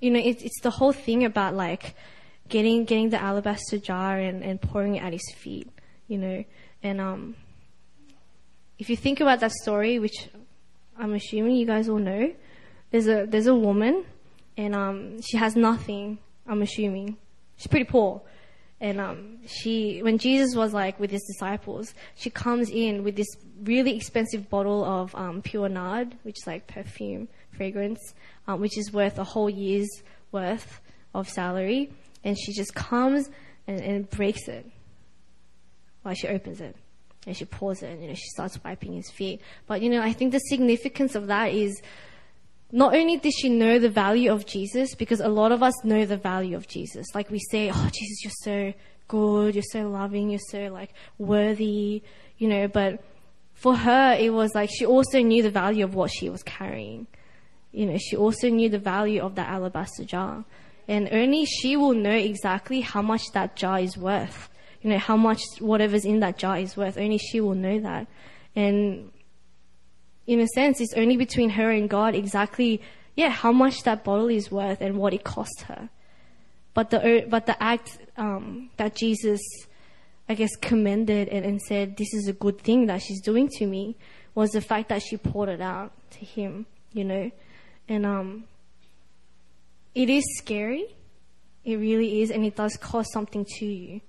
you 0.00 0.10
know, 0.10 0.20
it's, 0.20 0.42
it's 0.42 0.60
the 0.62 0.70
whole 0.70 0.92
thing 0.92 1.24
about 1.24 1.54
like 1.54 1.94
getting, 2.48 2.84
getting 2.84 3.10
the 3.10 3.20
alabaster 3.20 3.78
jar 3.78 4.18
and, 4.18 4.42
and 4.42 4.60
pouring 4.60 4.96
it 4.96 5.02
at 5.02 5.12
his 5.12 5.34
feet, 5.36 5.68
you 6.08 6.16
know, 6.16 6.44
and, 6.82 7.00
um, 7.00 7.36
if 8.78 8.90
you 8.90 8.96
think 8.96 9.20
about 9.20 9.40
that 9.40 9.52
story, 9.52 9.98
which 9.98 10.28
I'm 10.98 11.14
assuming 11.14 11.56
you 11.56 11.66
guys 11.66 11.88
all 11.88 11.98
know. 11.98 12.32
There's 12.90 13.08
a 13.08 13.26
there's 13.26 13.46
a 13.46 13.54
woman, 13.54 14.04
and 14.56 14.74
um, 14.74 15.20
she 15.22 15.36
has 15.36 15.56
nothing. 15.56 16.18
I'm 16.46 16.62
assuming 16.62 17.16
she's 17.56 17.66
pretty 17.66 17.84
poor, 17.84 18.22
and 18.80 19.00
um, 19.00 19.38
she 19.46 20.00
when 20.02 20.18
Jesus 20.18 20.54
was 20.54 20.72
like 20.72 20.98
with 20.98 21.10
his 21.10 21.22
disciples, 21.24 21.94
she 22.14 22.30
comes 22.30 22.70
in 22.70 23.04
with 23.04 23.16
this 23.16 23.28
really 23.62 23.96
expensive 23.96 24.48
bottle 24.48 24.84
of 24.84 25.14
um, 25.14 25.42
pure 25.42 25.68
nard, 25.68 26.14
which 26.22 26.38
is 26.38 26.46
like 26.46 26.66
perfume 26.66 27.28
fragrance, 27.50 28.14
um, 28.46 28.60
which 28.60 28.78
is 28.78 28.92
worth 28.92 29.18
a 29.18 29.24
whole 29.24 29.50
year's 29.50 29.90
worth 30.32 30.80
of 31.14 31.28
salary, 31.28 31.90
and 32.24 32.38
she 32.38 32.52
just 32.52 32.74
comes 32.74 33.30
and, 33.66 33.80
and 33.80 34.10
breaks 34.10 34.48
it 34.48 34.66
while 36.02 36.14
she 36.14 36.28
opens 36.28 36.60
it 36.60 36.76
and 37.26 37.36
she 37.36 37.44
pours 37.44 37.82
it 37.82 37.90
and 37.90 38.00
you 38.00 38.08
know 38.08 38.14
she 38.14 38.28
starts 38.28 38.58
wiping 38.64 38.94
his 38.94 39.10
feet. 39.10 39.40
But 39.66 39.82
you 39.82 39.90
know, 39.90 40.00
I 40.00 40.12
think 40.12 40.32
the 40.32 40.38
significance 40.38 41.14
of 41.14 41.26
that 41.26 41.52
is 41.52 41.82
not 42.72 42.94
only 42.94 43.16
did 43.16 43.32
she 43.36 43.48
know 43.48 43.78
the 43.78 43.88
value 43.88 44.32
of 44.32 44.46
Jesus, 44.46 44.94
because 44.94 45.20
a 45.20 45.28
lot 45.28 45.52
of 45.52 45.62
us 45.62 45.84
know 45.84 46.04
the 46.04 46.16
value 46.16 46.56
of 46.56 46.66
Jesus. 46.68 47.06
Like 47.14 47.30
we 47.30 47.40
say, 47.50 47.70
Oh 47.72 47.90
Jesus, 47.92 48.24
you're 48.24 48.72
so 48.72 48.74
good, 49.08 49.54
you're 49.54 49.64
so 49.70 49.88
loving, 49.88 50.30
you're 50.30 50.40
so 50.50 50.68
like 50.72 50.94
worthy, 51.18 52.02
you 52.38 52.48
know, 52.48 52.68
but 52.68 53.02
for 53.54 53.74
her 53.74 54.16
it 54.18 54.32
was 54.32 54.54
like 54.54 54.70
she 54.70 54.86
also 54.86 55.20
knew 55.20 55.42
the 55.42 55.50
value 55.50 55.84
of 55.84 55.94
what 55.94 56.10
she 56.10 56.28
was 56.28 56.42
carrying. 56.42 57.06
You 57.72 57.86
know, 57.86 57.98
she 57.98 58.16
also 58.16 58.48
knew 58.48 58.68
the 58.68 58.78
value 58.78 59.20
of 59.20 59.34
that 59.34 59.48
alabaster 59.48 60.04
jar. 60.04 60.44
And 60.88 61.08
only 61.10 61.44
she 61.44 61.76
will 61.76 61.94
know 61.94 62.10
exactly 62.10 62.80
how 62.80 63.02
much 63.02 63.32
that 63.32 63.56
jar 63.56 63.80
is 63.80 63.98
worth 63.98 64.48
you 64.86 64.92
know, 64.92 64.98
how 64.98 65.16
much 65.16 65.40
whatever's 65.58 66.04
in 66.04 66.20
that 66.20 66.38
jar 66.38 66.58
is 66.58 66.76
worth. 66.76 66.96
Only 66.96 67.18
she 67.18 67.40
will 67.40 67.56
know 67.56 67.80
that. 67.80 68.06
And 68.54 69.10
in 70.28 70.38
a 70.38 70.46
sense, 70.46 70.80
it's 70.80 70.94
only 70.94 71.16
between 71.16 71.50
her 71.50 71.72
and 71.72 71.90
God 71.90 72.14
exactly, 72.14 72.80
yeah, 73.16 73.30
how 73.30 73.50
much 73.50 73.82
that 73.82 74.04
bottle 74.04 74.28
is 74.28 74.48
worth 74.48 74.80
and 74.80 74.96
what 74.96 75.12
it 75.12 75.24
cost 75.24 75.62
her. 75.62 75.88
But 76.72 76.90
the, 76.90 77.26
but 77.28 77.46
the 77.46 77.60
act, 77.60 77.98
um, 78.16 78.70
that 78.76 78.94
Jesus, 78.94 79.40
I 80.28 80.34
guess, 80.34 80.54
commended 80.54 81.30
and, 81.30 81.44
and 81.44 81.60
said, 81.60 81.96
this 81.96 82.14
is 82.14 82.28
a 82.28 82.32
good 82.32 82.60
thing 82.60 82.86
that 82.86 83.02
she's 83.02 83.20
doing 83.20 83.48
to 83.58 83.66
me 83.66 83.96
was 84.36 84.50
the 84.50 84.60
fact 84.60 84.88
that 84.90 85.02
she 85.02 85.16
poured 85.16 85.48
it 85.48 85.60
out 85.60 85.90
to 86.10 86.24
him, 86.24 86.66
you 86.92 87.02
know. 87.02 87.32
And, 87.88 88.06
um, 88.06 88.44
it 89.96 90.08
is 90.08 90.22
scary 90.38 90.86
It 91.64 91.76
really 91.78 92.22
is, 92.22 92.30
and 92.30 92.44
it 92.44 92.54
does 92.54 92.76
cost 92.76 93.12
something 93.12 93.44
to 93.58 93.66
you. 93.66 94.00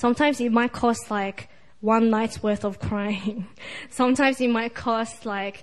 Sometimes 0.00 0.40
it 0.40 0.50
might 0.50 0.72
cost 0.72 1.10
like 1.10 1.50
one 1.82 2.08
night's 2.08 2.42
worth 2.42 2.64
of 2.64 2.80
crying. 2.80 3.46
Sometimes 3.90 4.40
it 4.40 4.48
might 4.48 4.74
cost 4.74 5.26
like 5.26 5.62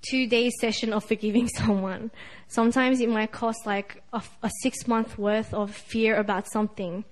two 0.00 0.28
days 0.28 0.52
session 0.60 0.92
of 0.92 1.02
forgiving 1.02 1.48
someone. 1.60 2.12
Sometimes 2.46 3.00
it 3.00 3.08
might 3.08 3.32
cost 3.32 3.66
like 3.66 4.00
a, 4.12 4.22
a 4.44 4.50
six 4.62 4.86
month 4.86 5.18
worth 5.18 5.52
of 5.52 5.74
fear 5.74 6.14
about 6.14 6.46
something, 6.46 7.04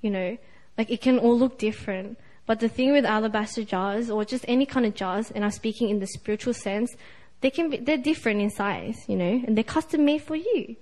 you 0.00 0.10
know, 0.10 0.36
like 0.76 0.90
it 0.90 1.00
can 1.00 1.20
all 1.20 1.38
look 1.38 1.56
different. 1.56 2.18
But 2.46 2.58
the 2.58 2.68
thing 2.68 2.90
with 2.90 3.04
alabaster 3.04 3.62
jars 3.62 4.10
or 4.10 4.24
just 4.24 4.44
any 4.48 4.66
kind 4.66 4.86
of 4.86 4.96
jars, 4.96 5.30
and 5.30 5.44
I'm 5.44 5.52
speaking 5.52 5.88
in 5.88 6.00
the 6.00 6.08
spiritual 6.08 6.54
sense, 6.54 6.96
they 7.42 7.50
can 7.50 7.70
be, 7.70 7.76
they're 7.76 7.96
different 7.96 8.40
in 8.40 8.50
size, 8.50 9.04
you 9.06 9.14
know, 9.14 9.40
and 9.46 9.56
they're 9.56 9.62
custom 9.62 10.04
made 10.04 10.22
for 10.22 10.34
you. 10.34 10.74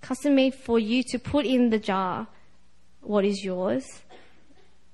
Custom 0.00 0.36
made 0.36 0.54
for 0.54 0.78
you 0.78 1.02
to 1.10 1.18
put 1.18 1.44
in 1.44 1.70
the 1.70 1.80
jar 1.80 2.28
what 3.00 3.24
is 3.24 3.44
yours 3.44 4.03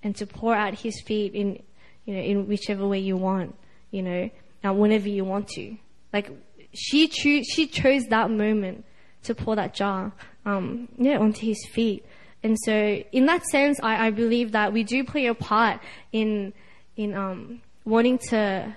and 0.02 0.16
to 0.16 0.26
pour 0.26 0.54
out 0.54 0.74
his 0.74 1.00
feet 1.02 1.34
in, 1.34 1.62
you 2.04 2.14
know, 2.14 2.20
in 2.20 2.48
whichever 2.48 2.86
way 2.86 2.98
you 2.98 3.16
want, 3.16 3.54
you 3.90 4.02
know, 4.02 4.30
and 4.62 4.78
whenever 4.78 5.08
you 5.08 5.24
want 5.24 5.48
to. 5.48 5.76
Like, 6.12 6.30
she 6.72 7.08
cho- 7.08 7.42
she 7.42 7.66
chose 7.66 8.06
that 8.06 8.30
moment 8.30 8.84
to 9.24 9.34
pour 9.34 9.56
that 9.56 9.74
jar, 9.74 10.12
um, 10.46 10.88
yeah, 10.96 11.18
onto 11.18 11.46
his 11.46 11.66
feet. 11.72 12.04
And 12.42 12.56
so, 12.64 12.72
in 12.72 13.26
that 13.26 13.44
sense, 13.44 13.78
I, 13.82 14.06
I 14.06 14.10
believe 14.10 14.52
that 14.52 14.72
we 14.72 14.82
do 14.82 15.04
play 15.04 15.26
a 15.26 15.34
part 15.34 15.80
in, 16.12 16.54
in, 16.96 17.14
um, 17.14 17.60
wanting 17.84 18.18
to, 18.30 18.74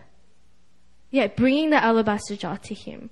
yeah, 1.11 1.27
bringing 1.27 1.69
the 1.69 1.81
alabaster 1.81 2.35
jar 2.35 2.57
to 2.57 2.73
him. 2.73 3.09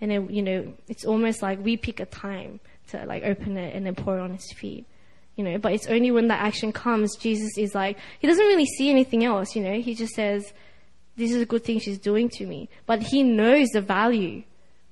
And 0.00 0.10
then, 0.10 0.28
you 0.28 0.42
know, 0.42 0.74
it's 0.88 1.06
almost 1.06 1.40
like 1.40 1.64
we 1.64 1.78
pick 1.78 2.00
a 2.00 2.04
time 2.04 2.60
to 2.88 3.04
like 3.06 3.24
open 3.24 3.56
it 3.56 3.74
and 3.74 3.86
then 3.86 3.94
pour 3.94 4.18
it 4.18 4.20
on 4.20 4.34
his 4.34 4.52
feet. 4.52 4.86
You 5.36 5.44
know, 5.44 5.58
but 5.58 5.72
it's 5.72 5.86
only 5.86 6.10
when 6.10 6.28
that 6.28 6.40
action 6.40 6.72
comes, 6.72 7.14
Jesus 7.16 7.58
is 7.58 7.74
like, 7.74 7.98
he 8.18 8.26
doesn't 8.26 8.44
really 8.44 8.64
see 8.64 8.90
anything 8.90 9.24
else, 9.24 9.54
you 9.54 9.62
know, 9.62 9.78
he 9.80 9.94
just 9.94 10.14
says, 10.14 10.52
this 11.16 11.30
is 11.30 11.42
a 11.42 11.46
good 11.46 11.64
thing 11.64 11.78
she's 11.78 11.98
doing 11.98 12.28
to 12.30 12.46
me. 12.46 12.68
But 12.86 13.02
he 13.02 13.22
knows 13.22 13.68
the 13.68 13.80
value 13.80 14.44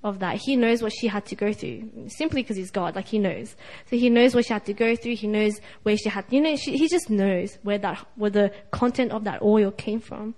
of 0.02 0.18
that. 0.18 0.37
He 0.37 0.57
knows 0.57 0.83
what 0.83 0.92
she 0.92 1.07
had 1.07 1.24
to 1.26 1.35
go 1.35 1.52
through 1.52 2.09
simply 2.09 2.42
because 2.42 2.57
he's 2.57 2.70
God. 2.70 2.94
Like 2.94 3.09
he 3.09 3.18
knows. 3.18 3.57
So 3.90 3.96
he 3.96 4.11
knows 4.11 4.35
what 4.35 4.44
she 4.44 4.52
had 4.52 4.66
to 4.66 4.74
go 4.74 4.94
through. 4.96 5.16
He 5.16 5.26
knows 5.26 5.59
where 5.83 5.96
she 5.96 6.09
had, 6.09 6.26
you 6.30 6.40
know, 6.40 6.57
she, 6.57 6.76
he 6.76 6.88
just 6.88 7.11
knows 7.11 7.59
where 7.62 7.78
that, 7.78 8.07
where 8.16 8.30
the 8.30 8.52
content 8.70 9.12
of 9.12 9.24
that 9.24 9.42
oil 9.42 9.70
came 9.70 10.00
from. 10.00 10.35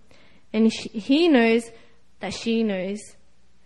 And 0.52 0.72
she, 0.72 0.88
he 0.88 1.28
knows 1.28 1.64
that 2.20 2.32
she 2.32 2.62
knows. 2.62 3.00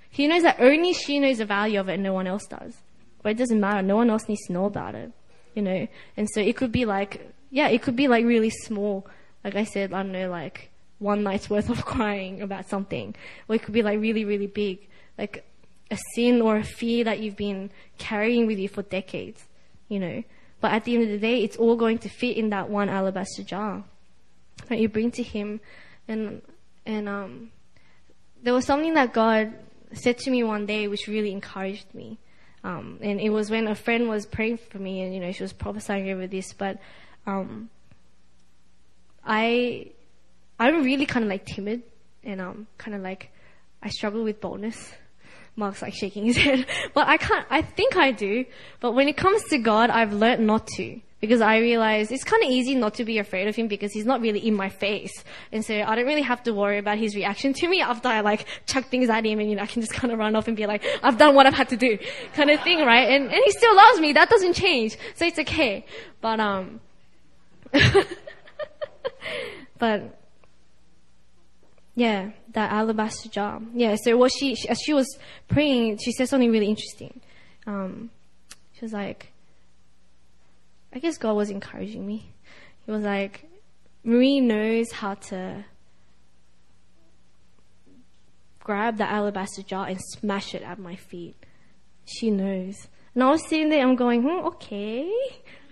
He 0.09 0.27
knows 0.27 0.43
that 0.43 0.57
only 0.59 0.93
she 0.95 1.21
knows 1.21 1.39
the 1.39 1.45
value 1.45 1.79
of 1.79 1.89
it 1.89 1.95
and 1.95 2.03
no 2.03 2.15
one 2.15 2.27
else 2.27 2.47
does. 2.47 2.75
But 3.23 3.33
it 3.33 3.39
doesn't 3.39 3.61
matter. 3.61 3.83
No 3.83 3.97
one 3.97 4.11
else 4.11 4.27
needs 4.29 4.47
to 4.47 4.53
know 4.53 4.65
about 4.65 4.95
it. 4.95 5.13
You 5.55 5.63
know? 5.63 5.89
And 6.17 6.29
so 6.31 6.41
it 6.41 6.57
could 6.57 6.73
be 6.73 6.85
like, 6.85 7.33
yeah, 7.51 7.69
it 7.69 7.83
could 7.83 7.97
be 7.97 8.09
like 8.09 8.25
really 8.25 8.51
small. 8.51 9.07
Like 9.45 9.57
I 9.57 9.65
said, 9.65 9.93
I 9.93 10.03
don't 10.03 10.13
know, 10.13 10.31
like 10.31 10.71
one 10.99 11.23
night's 11.23 11.51
worth 11.51 11.71
of 11.71 11.85
crying 11.93 12.43
about 12.43 12.69
something. 12.69 13.15
Or 13.49 13.57
it 13.57 13.63
could 13.63 13.75
be 13.75 13.83
like 13.83 14.01
really, 14.01 14.25
really 14.25 14.47
big. 14.47 14.87
Like 15.19 15.45
a 15.91 15.99
sin 16.15 16.41
or 16.41 16.57
a 16.57 16.65
fear 16.65 17.05
that 17.05 17.21
you've 17.21 17.37
been 17.37 17.71
carrying 17.99 18.47
with 18.47 18.59
you 18.59 18.69
for 18.69 18.83
decades, 18.83 19.45
you 19.89 19.99
know. 19.99 20.23
But 20.61 20.73
at 20.73 20.85
the 20.85 20.95
end 20.95 21.05
of 21.05 21.11
the 21.11 21.19
day, 21.19 21.43
it's 21.43 21.57
all 21.57 21.77
going 21.77 21.99
to 21.99 22.09
fit 22.09 22.37
in 22.37 22.51
that 22.51 22.69
one 22.69 22.89
alabaster 22.89 23.43
jar 23.43 23.83
that 24.69 24.79
you 24.79 24.89
bring 24.89 25.11
to 25.13 25.23
Him. 25.23 25.61
And, 26.07 26.43
and, 26.87 27.09
um, 27.09 27.51
there 28.43 28.55
was 28.55 28.65
something 28.65 28.95
that 28.95 29.13
God 29.13 29.53
said 29.93 30.19
to 30.19 30.31
me 30.31 30.43
one 30.43 30.67
day 30.67 30.89
which 30.89 31.09
really 31.09 31.33
encouraged 31.33 31.95
me. 31.95 32.19
Um, 32.63 32.99
and 33.01 33.21
it 33.21 33.31
was 33.31 33.51
when 33.51 33.67
a 33.67 33.75
friend 33.75 34.09
was 34.09 34.27
praying 34.27 34.59
for 34.59 34.79
me 34.79 35.03
and, 35.03 35.15
you 35.15 35.21
know, 35.21 35.33
she 35.33 35.43
was 35.43 35.53
prophesying 35.53 36.11
over 36.11 36.27
this, 36.27 36.53
but, 36.53 36.79
um, 37.27 37.71
I, 39.25 39.91
I'm 40.59 40.85
really 40.85 41.07
kind 41.07 41.25
of 41.25 41.31
like 41.31 41.47
timid 41.47 41.83
and, 42.23 42.41
um, 42.41 42.67
kind 42.77 42.95
of 42.95 43.03
like, 43.03 43.31
I 43.83 43.89
struggle 43.89 44.25
with 44.25 44.41
boldness. 44.41 44.93
Mark's 45.57 45.83
like 45.83 45.95
shaking 45.95 46.27
his 46.27 46.37
head, 46.47 46.67
but 46.93 47.09
I 47.09 47.17
can't, 47.17 47.47
I 47.51 47.63
think 47.63 47.97
I 47.97 48.13
do, 48.13 48.45
but 48.81 48.93
when 48.93 49.09
it 49.09 49.17
comes 49.17 49.43
to 49.51 49.59
God, 49.59 49.91
I've 49.91 50.13
learned 50.13 50.47
not 50.47 50.67
to. 50.77 51.01
Because 51.21 51.43
I 51.43 51.59
realize 51.59 52.11
it's 52.11 52.25
kind 52.25 52.43
of 52.43 52.49
easy 52.49 52.75
not 52.75 52.95
to 52.95 53.05
be 53.05 53.19
afraid 53.19 53.47
of 53.47 53.55
him 53.55 53.69
because 53.69 53.93
he's 53.93 54.07
not 54.07 54.23
really 54.23 54.47
in 54.47 54.55
my 54.55 54.71
face. 54.71 55.13
And 55.53 55.63
so 55.63 55.75
I 55.75 55.95
don't 55.95 56.07
really 56.07 56.23
have 56.23 56.43
to 56.45 56.55
worry 56.55 56.79
about 56.79 56.97
his 56.97 57.15
reaction 57.15 57.53
to 57.55 57.69
me 57.69 57.83
after 57.83 58.09
I 58.09 58.21
like 58.23 58.47
chuck 58.67 58.87
things 58.87 59.11
at 59.11 59.27
him 59.27 59.39
and 59.39 59.51
you 59.51 59.57
know, 59.57 59.63
I 59.63 59.67
can 59.67 59.83
just 59.83 59.93
kind 59.93 60.13
of 60.13 60.19
run 60.19 60.35
off 60.35 60.49
and 60.49 60.57
be 60.57 60.67
like, 60.67 60.83
I've 61.03 61.19
done 61.19 61.35
what 61.35 61.47
I've 61.47 61.55
had 61.55 61.69
to 61.71 61.77
do 61.77 61.99
kind 62.33 62.51
of 62.51 62.63
thing, 62.63 62.79
right? 62.87 63.11
And, 63.11 63.25
and 63.25 63.43
he 63.45 63.51
still 63.51 63.77
loves 63.77 64.01
me. 64.01 64.15
That 64.15 64.31
doesn't 64.31 64.55
change. 64.55 64.97
So 65.15 65.27
it's 65.27 65.39
okay. 65.39 65.85
But, 66.23 66.41
um, 66.41 66.81
but, 69.79 70.19
yeah, 71.95 72.31
that 72.53 72.73
alabaster 72.73 73.29
jar. 73.29 73.61
Yeah, 73.75 73.97
so 74.03 74.17
what 74.17 74.33
she, 74.33 74.57
as 74.69 74.81
she 74.81 74.95
was 74.95 75.07
praying, 75.49 75.99
she 75.99 76.13
said 76.13 76.29
something 76.29 76.51
really 76.51 76.69
interesting. 76.69 77.21
Um, 77.67 78.11
she 78.73 78.85
was 78.85 78.93
like, 78.93 79.30
I 80.93 80.99
guess 80.99 81.19
God 81.19 81.35
was 81.35 81.51
encouraging 81.51 82.07
me. 82.07 82.33
He 82.85 82.91
was 82.91 83.03
like, 83.03 83.49
Marie 84.03 84.41
knows 84.41 84.93
how 84.93 85.15
to 85.15 85.65
grab 88.61 88.99
the 88.99 89.09
alabaster 89.09 89.63
jar 89.63 89.87
and 89.87 90.01
smash 90.01 90.55
it 90.55 90.63
at 90.63 90.79
my 90.79 90.97
feet. 90.97 91.37
She 92.07 92.31
knows. 92.31 92.89
And 93.15 93.23
I 93.23 93.31
was 93.31 93.47
sitting 93.47 93.69
there, 93.69 93.87
I'm 93.87 93.97
going, 93.97 94.23
hmm, 94.23 94.47
okay. 94.47 95.13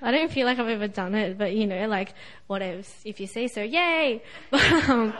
I 0.00 0.10
don't 0.10 0.30
feel 0.30 0.46
like 0.46 0.58
I've 0.58 0.68
ever 0.68 0.88
done 0.88 1.14
it, 1.14 1.38
but 1.38 1.54
you 1.54 1.66
know, 1.66 1.86
like, 1.88 2.14
whatever. 2.46 2.82
If 3.04 3.20
you 3.20 3.26
say 3.26 3.48
so, 3.48 3.62
yay! 3.62 4.22
But, 4.50 4.72
um, 4.88 5.14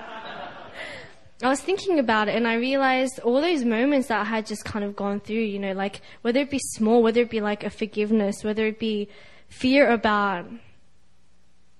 I 1.42 1.48
was 1.48 1.60
thinking 1.60 1.98
about 1.98 2.28
it 2.28 2.34
and 2.34 2.46
I 2.48 2.54
realized 2.54 3.20
all 3.20 3.40
those 3.40 3.64
moments 3.64 4.08
that 4.08 4.20
I 4.20 4.24
had 4.24 4.46
just 4.46 4.64
kind 4.64 4.84
of 4.84 4.96
gone 4.96 5.20
through, 5.20 5.36
you 5.36 5.58
know, 5.58 5.72
like, 5.72 6.00
whether 6.22 6.40
it 6.40 6.50
be 6.50 6.58
small, 6.58 7.02
whether 7.02 7.20
it 7.20 7.30
be 7.30 7.40
like 7.40 7.62
a 7.64 7.70
forgiveness, 7.70 8.42
whether 8.42 8.66
it 8.66 8.78
be 8.78 9.08
fear 9.48 9.90
about 9.90 10.46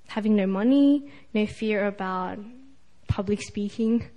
having 0.08 0.36
no 0.36 0.46
money, 0.46 1.10
no 1.34 1.46
fear 1.46 1.86
about 1.86 2.38
public 3.06 3.42
speaking, 3.42 4.08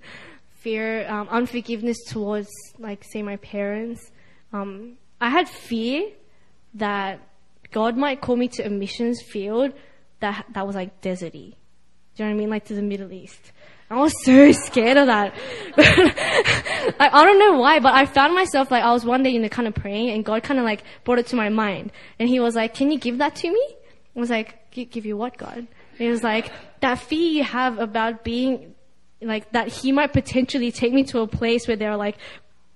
fear, 0.50 1.08
um, 1.08 1.28
unforgiveness 1.28 1.98
towards, 2.08 2.48
like, 2.78 3.04
say, 3.04 3.22
my 3.22 3.36
parents. 3.36 4.10
Um, 4.52 4.98
I 5.20 5.30
had 5.30 5.48
fear 5.48 6.10
that 6.74 7.20
God 7.70 7.96
might 7.96 8.20
call 8.20 8.36
me 8.36 8.48
to 8.48 8.66
a 8.66 8.70
missions 8.70 9.22
field 9.22 9.72
that 10.20 10.46
that 10.54 10.66
was 10.66 10.76
like 10.76 11.00
deserty. 11.00 11.54
Do 12.14 12.22
you 12.22 12.24
know 12.24 12.26
what 12.26 12.30
I 12.30 12.34
mean? 12.34 12.50
Like 12.50 12.64
to 12.66 12.74
the 12.74 12.82
Middle 12.82 13.12
East. 13.12 13.52
I 13.92 13.96
was 13.96 14.14
so 14.24 14.52
scared 14.52 14.96
of 14.96 15.08
that. 15.08 15.34
I, 16.98 17.10
I 17.12 17.24
don't 17.26 17.38
know 17.38 17.58
why, 17.58 17.78
but 17.78 17.92
I 17.92 18.06
found 18.06 18.34
myself 18.34 18.70
like, 18.70 18.82
I 18.82 18.90
was 18.90 19.04
one 19.04 19.22
day, 19.22 19.28
you 19.28 19.38
know, 19.38 19.50
kind 19.50 19.68
of 19.68 19.74
praying 19.74 20.08
and 20.08 20.24
God 20.24 20.42
kind 20.42 20.58
of 20.58 20.64
like 20.64 20.82
brought 21.04 21.18
it 21.18 21.26
to 21.26 21.36
my 21.36 21.50
mind. 21.50 21.92
And 22.18 22.26
he 22.26 22.40
was 22.40 22.54
like, 22.54 22.72
can 22.72 22.90
you 22.90 22.98
give 22.98 23.18
that 23.18 23.36
to 23.36 23.52
me? 23.52 23.62
I 24.16 24.18
was 24.18 24.30
like, 24.30 24.70
give 24.70 25.04
you 25.04 25.18
what, 25.18 25.36
God? 25.36 25.58
And 25.58 25.68
he 25.98 26.08
was 26.08 26.22
like, 26.22 26.50
that 26.80 27.00
fear 27.00 27.32
you 27.32 27.44
have 27.44 27.78
about 27.78 28.24
being, 28.24 28.74
like, 29.20 29.52
that 29.52 29.68
he 29.68 29.92
might 29.92 30.14
potentially 30.14 30.72
take 30.72 30.94
me 30.94 31.04
to 31.04 31.20
a 31.20 31.26
place 31.26 31.68
where 31.68 31.76
there 31.76 31.90
are 31.90 31.98
like 31.98 32.16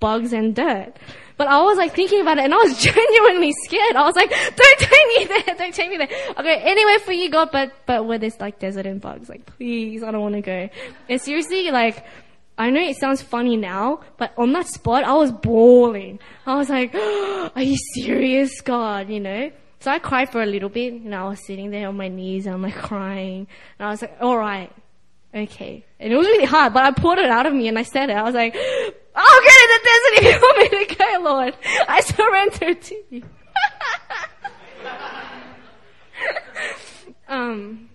bugs 0.00 0.32
and 0.32 0.54
dirt. 0.54 0.94
But 1.36 1.48
I 1.48 1.60
was 1.62 1.76
like 1.76 1.94
thinking 1.94 2.22
about 2.22 2.38
it 2.38 2.44
and 2.44 2.54
I 2.54 2.56
was 2.58 2.78
genuinely 2.82 3.52
scared. 3.64 3.96
I 3.96 4.02
was 4.02 4.16
like, 4.16 4.30
don't 4.30 4.78
take 4.78 4.90
me 5.18 5.24
there, 5.26 5.54
don't 5.54 5.74
take 5.74 5.90
me 5.90 5.96
there. 5.98 6.08
Okay, 6.38 6.56
anywhere 6.62 6.98
for 7.00 7.12
you, 7.12 7.30
God, 7.30 7.50
but, 7.52 7.72
but 7.86 8.06
where 8.06 8.18
there's 8.18 8.40
like 8.40 8.58
desert 8.58 8.86
and 8.86 9.00
bugs, 9.00 9.28
like 9.28 9.44
please, 9.44 10.02
I 10.02 10.10
don't 10.10 10.22
want 10.22 10.34
to 10.34 10.40
go. 10.40 10.68
And 11.08 11.20
seriously, 11.20 11.70
like, 11.70 12.04
I 12.58 12.70
know 12.70 12.80
it 12.80 12.96
sounds 12.96 13.20
funny 13.20 13.58
now, 13.58 14.00
but 14.16 14.32
on 14.38 14.52
that 14.54 14.66
spot, 14.66 15.04
I 15.04 15.12
was 15.14 15.30
bawling. 15.30 16.20
I 16.46 16.56
was 16.56 16.70
like, 16.70 16.94
are 16.94 17.62
you 17.62 17.76
serious, 17.94 18.62
God, 18.62 19.10
you 19.10 19.20
know? 19.20 19.50
So 19.80 19.90
I 19.90 19.98
cried 19.98 20.32
for 20.32 20.42
a 20.42 20.46
little 20.46 20.70
bit, 20.70 20.94
and 20.94 21.14
I 21.14 21.28
was 21.28 21.44
sitting 21.46 21.70
there 21.70 21.88
on 21.88 21.98
my 21.98 22.08
knees 22.08 22.46
and 22.46 22.54
I'm 22.54 22.62
like 22.62 22.74
crying. 22.74 23.46
And 23.78 23.86
I 23.86 23.90
was 23.90 24.00
like, 24.00 24.18
alright, 24.22 24.72
okay. 25.34 25.84
And 26.00 26.12
it 26.12 26.16
was 26.16 26.26
really 26.26 26.46
hard, 26.46 26.72
but 26.72 26.82
I 26.82 26.92
poured 26.92 27.18
it 27.18 27.28
out 27.28 27.44
of 27.44 27.52
me 27.52 27.68
and 27.68 27.78
I 27.78 27.82
said 27.82 28.08
it. 28.08 28.16
I 28.16 28.22
was 28.22 28.34
like, 28.34 28.56
I'll 29.16 29.42
get 29.42 29.62
in 29.62 29.68
the 29.72 29.80
desert 29.88 30.12
if 30.18 30.24
you 30.24 30.40
want 30.40 30.72
me 30.72 30.86
to 30.86 30.94
go, 30.94 31.10
Lord. 31.22 31.54
I 31.88 32.00
surrender 32.00 32.74
to 32.74 32.94
you. 33.10 33.22
um, 37.28 37.88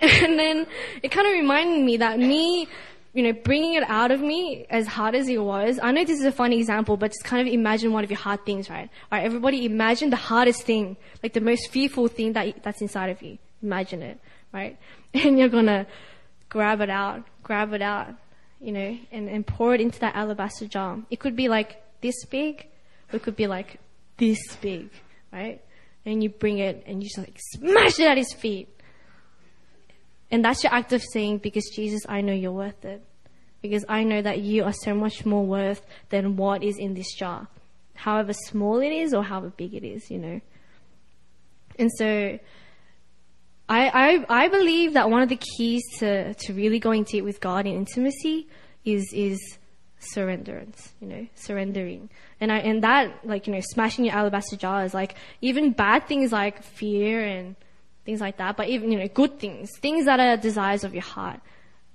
and 0.00 0.38
then 0.38 0.66
it 1.02 1.10
kind 1.10 1.26
of 1.26 1.32
reminded 1.32 1.84
me 1.84 1.96
that 1.98 2.18
me, 2.18 2.68
you 3.12 3.22
know, 3.22 3.32
bringing 3.32 3.74
it 3.74 3.84
out 3.88 4.10
of 4.10 4.20
me 4.20 4.66
as 4.70 4.86
hard 4.86 5.14
as 5.14 5.28
it 5.28 5.38
was. 5.38 5.78
I 5.82 5.92
know 5.92 6.04
this 6.04 6.18
is 6.18 6.24
a 6.24 6.32
funny 6.32 6.58
example, 6.58 6.96
but 6.96 7.12
just 7.12 7.24
kind 7.24 7.46
of 7.46 7.52
imagine 7.52 7.92
one 7.92 8.04
of 8.04 8.10
your 8.10 8.18
hard 8.18 8.46
things, 8.46 8.70
right? 8.70 8.88
All 9.12 9.18
right, 9.18 9.24
everybody 9.24 9.66
imagine 9.66 10.10
the 10.10 10.16
hardest 10.16 10.62
thing, 10.62 10.96
like 11.22 11.34
the 11.34 11.40
most 11.40 11.70
fearful 11.70 12.08
thing 12.08 12.32
that 12.32 12.62
that's 12.62 12.80
inside 12.80 13.10
of 13.10 13.22
you. 13.22 13.38
Imagine 13.62 14.02
it, 14.02 14.18
right? 14.52 14.78
And 15.14 15.38
you're 15.38 15.48
gonna 15.48 15.86
grab 16.48 16.80
it 16.80 16.90
out, 16.90 17.22
grab 17.42 17.72
it 17.72 17.82
out, 17.82 18.14
you 18.64 18.72
know, 18.72 18.98
and, 19.12 19.28
and 19.28 19.46
pour 19.46 19.74
it 19.74 19.80
into 19.80 20.00
that 20.00 20.14
alabaster 20.14 20.66
jar. 20.66 20.98
It 21.10 21.20
could 21.20 21.36
be 21.36 21.48
like 21.48 21.82
this 22.00 22.24
big, 22.24 22.66
or 23.12 23.16
it 23.16 23.22
could 23.22 23.36
be 23.36 23.46
like 23.46 23.78
this 24.16 24.56
big, 24.56 24.90
right? 25.32 25.60
and 26.06 26.22
you 26.22 26.28
bring 26.28 26.58
it 26.58 26.84
and 26.86 27.02
you 27.02 27.08
just 27.08 27.18
like 27.18 27.38
smash 27.52 27.98
it 27.98 28.06
at 28.06 28.16
his 28.16 28.32
feet. 28.32 28.68
And 30.30 30.44
that's 30.44 30.62
your 30.64 30.72
act 30.72 30.92
of 30.92 31.02
saying, 31.02 31.38
because 31.38 31.70
Jesus, 31.74 32.02
I 32.08 32.20
know 32.20 32.32
you're 32.32 32.52
worth 32.52 32.84
it. 32.84 33.04
Because 33.62 33.84
I 33.88 34.04
know 34.04 34.20
that 34.20 34.40
you 34.40 34.64
are 34.64 34.72
so 34.72 34.94
much 34.94 35.24
more 35.24 35.44
worth 35.44 35.80
than 36.10 36.36
what 36.36 36.62
is 36.62 36.76
in 36.78 36.94
this 36.94 37.14
jar. 37.14 37.48
However 37.94 38.32
small 38.32 38.80
it 38.80 38.92
is 38.92 39.14
or 39.14 39.22
however 39.22 39.50
big 39.56 39.74
it 39.74 39.84
is, 39.84 40.10
you 40.10 40.18
know. 40.18 40.40
And 41.78 41.90
so, 41.96 42.38
I, 43.68 43.88
I, 44.28 44.44
I 44.44 44.48
believe 44.48 44.92
that 44.94 45.08
one 45.10 45.22
of 45.22 45.28
the 45.28 45.36
keys 45.36 45.82
to, 45.98 46.34
to 46.34 46.52
really 46.52 46.78
going 46.78 47.04
deep 47.04 47.24
with 47.24 47.40
God 47.40 47.66
in 47.66 47.74
intimacy 47.74 48.46
is, 48.84 49.10
is 49.12 49.40
surrenderance, 50.00 50.90
you 51.00 51.08
know, 51.08 51.26
surrendering. 51.34 52.10
And 52.40 52.52
I, 52.52 52.58
and 52.58 52.82
that, 52.82 53.24
like, 53.24 53.46
you 53.46 53.54
know, 53.54 53.60
smashing 53.60 54.04
your 54.04 54.14
alabaster 54.14 54.56
jars, 54.56 54.92
like, 54.92 55.14
even 55.40 55.72
bad 55.72 56.06
things 56.06 56.30
like 56.30 56.62
fear 56.62 57.24
and 57.24 57.56
things 58.04 58.20
like 58.20 58.36
that, 58.36 58.56
but 58.56 58.68
even, 58.68 58.92
you 58.92 58.98
know, 58.98 59.08
good 59.08 59.38
things, 59.38 59.70
things 59.78 60.04
that 60.04 60.20
are 60.20 60.36
desires 60.36 60.84
of 60.84 60.92
your 60.92 61.02
heart 61.02 61.40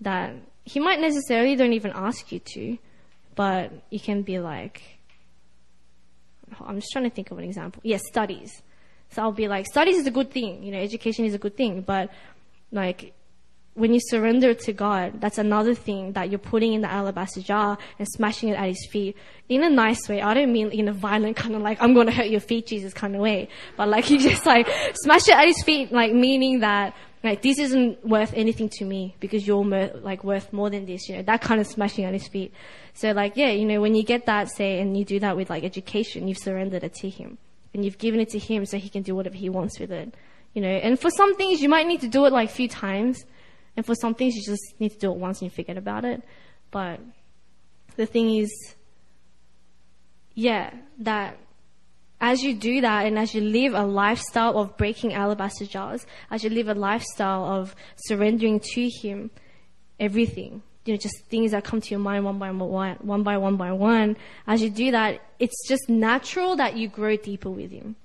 that 0.02 0.34
he 0.64 0.80
might 0.80 1.00
necessarily 1.00 1.56
don't 1.56 1.74
even 1.74 1.92
ask 1.94 2.32
you 2.32 2.40
to, 2.40 2.78
but 3.36 3.72
you 3.92 4.00
can 4.00 4.24
be 4.24 4.40
like, 4.40 4.82
I'm 6.60 6.80
just 6.80 6.92
trying 6.92 7.04
to 7.04 7.10
think 7.12 7.32
of 7.32 7.38
an 7.38 7.44
example. 7.44 7.82
Yes, 7.86 8.02
yeah, 8.04 8.12
studies. 8.12 8.64
So 9.12 9.22
I'll 9.24 9.32
be 9.32 9.48
like, 9.48 9.66
studies 9.66 9.98
is 9.98 10.08
a 10.08 10.12
good 10.12 10.32
thing, 10.32 10.64
you 10.64 10.72
know, 10.72 10.80
education 10.80 11.26
is 11.26 11.34
a 11.34 11.40
good 11.40 11.58
thing, 11.58 11.82
but 11.82 12.12
like, 12.72 13.14
when 13.80 13.94
you 13.94 14.00
surrender 14.02 14.54
to 14.54 14.74
God, 14.74 15.22
that's 15.22 15.38
another 15.38 15.74
thing 15.74 16.12
that 16.14 16.30
you're 16.30 16.40
putting 16.40 16.74
in 16.74 16.82
the 16.82 16.92
alabaster 16.92 17.42
jar 17.42 17.78
and 17.98 18.08
smashing 18.08 18.50
it 18.50 18.58
at 18.58 18.68
His 18.68 18.88
feet 18.92 19.16
in 19.48 19.64
a 19.64 19.70
nice 19.70 20.08
way. 20.10 20.22
I 20.22 20.34
don't 20.34 20.52
mean 20.52 20.70
in 20.72 20.90
a 20.90 20.94
violent 20.94 21.38
kind 21.38 21.56
of 21.56 21.62
like, 21.62 21.82
I'm 21.82 21.94
going 21.94 22.08
to 22.08 22.12
hurt 22.12 22.28
your 22.28 22.42
feet, 22.42 22.68
Jesus 22.68 22.94
kind 22.94 23.16
of 23.16 23.22
way. 23.22 23.48
But 23.78 23.88
like, 23.88 24.10
you 24.12 24.20
just 24.20 24.46
like 24.46 24.68
smash 24.96 25.28
it 25.30 25.36
at 25.36 25.48
His 25.48 25.64
feet, 25.64 25.92
like 25.92 26.14
meaning 26.14 26.60
that 26.60 26.94
like 27.24 27.42
this 27.42 27.58
isn't 27.60 28.06
worth 28.06 28.34
anything 28.34 28.70
to 28.70 28.86
me 28.86 29.16
because 29.20 29.48
you're 29.48 29.64
like 29.64 30.24
worth 30.24 30.52
more 30.52 30.70
than 30.70 30.86
this, 30.86 31.08
you 31.08 31.16
know, 31.16 31.22
that 31.24 31.42
kind 31.42 31.62
of 31.62 31.68
smashing 31.68 32.04
at 32.06 32.14
His 32.14 32.28
feet. 32.28 32.54
So 32.94 33.12
like, 33.12 33.38
yeah, 33.38 33.52
you 33.52 33.66
know, 33.66 33.80
when 33.80 33.96
you 33.96 34.04
get 34.04 34.26
that, 34.26 34.50
say, 34.50 34.82
and 34.82 34.98
you 34.98 35.06
do 35.06 35.20
that 35.20 35.38
with 35.38 35.50
like 35.50 35.64
education, 35.64 36.28
you've 36.28 36.38
surrendered 36.38 36.84
it 36.84 36.94
to 36.96 37.10
Him 37.10 37.38
and 37.74 37.86
you've 37.86 37.98
given 37.98 38.20
it 38.20 38.30
to 38.30 38.40
Him 38.40 38.66
so 38.66 38.78
He 38.78 38.90
can 38.90 39.04
do 39.04 39.16
whatever 39.16 39.36
He 39.36 39.50
wants 39.50 39.80
with 39.80 39.92
it, 39.92 40.16
you 40.54 40.62
know. 40.62 40.70
And 40.70 41.00
for 41.00 41.10
some 41.10 41.36
things, 41.36 41.62
you 41.62 41.70
might 41.70 41.88
need 41.88 42.02
to 42.02 42.08
do 42.08 42.26
it 42.26 42.34
like 42.34 42.50
a 42.50 42.54
few 42.54 42.68
times 42.68 43.24
and 43.80 43.86
for 43.86 43.96
some 43.96 44.14
things, 44.14 44.36
you 44.36 44.44
just 44.44 44.78
need 44.80 44.92
to 44.92 44.98
do 44.98 45.10
it 45.10 45.18
once 45.18 45.42
and 45.42 45.50
you 45.50 45.56
forget 45.56 45.78
about 45.78 46.04
it. 46.04 46.22
But 46.70 47.00
the 47.96 48.06
thing 48.06 48.36
is, 48.36 48.52
yeah, 50.34 50.74
that 51.00 51.38
as 52.20 52.44
you 52.44 52.54
do 52.56 52.82
that 52.82 53.06
and 53.06 53.18
as 53.18 53.34
you 53.34 53.40
live 53.40 53.74
a 53.74 53.84
lifestyle 53.84 54.58
of 54.60 54.76
breaking 54.76 55.14
alabaster 55.14 55.66
jars, 55.66 56.06
as 56.30 56.44
you 56.44 56.50
live 56.50 56.68
a 56.68 56.74
lifestyle 56.74 57.46
of 57.46 57.74
surrendering 57.96 58.60
to 58.60 58.90
Him 58.90 59.32
everything, 59.98 60.62
you 60.90 60.96
know, 60.96 60.98
just 60.98 61.24
things 61.26 61.52
that 61.52 61.64
come 61.64 61.80
to 61.80 61.90
your 61.92 62.00
mind 62.00 62.26
one 62.26 62.40
by 62.40 62.50
one, 62.50 62.98
one 63.02 63.22
by 63.22 63.38
one 63.38 63.58
by 63.58 63.72
one, 63.72 64.18
as 64.48 64.60
you 64.60 64.72
do 64.72 64.90
that, 64.90 65.22
it's 65.38 65.68
just 65.68 65.88
natural 65.88 66.56
that 66.56 66.76
you 66.76 66.88
grow 66.88 67.16
deeper 67.16 67.52
with 67.52 67.70
Him. 67.70 67.96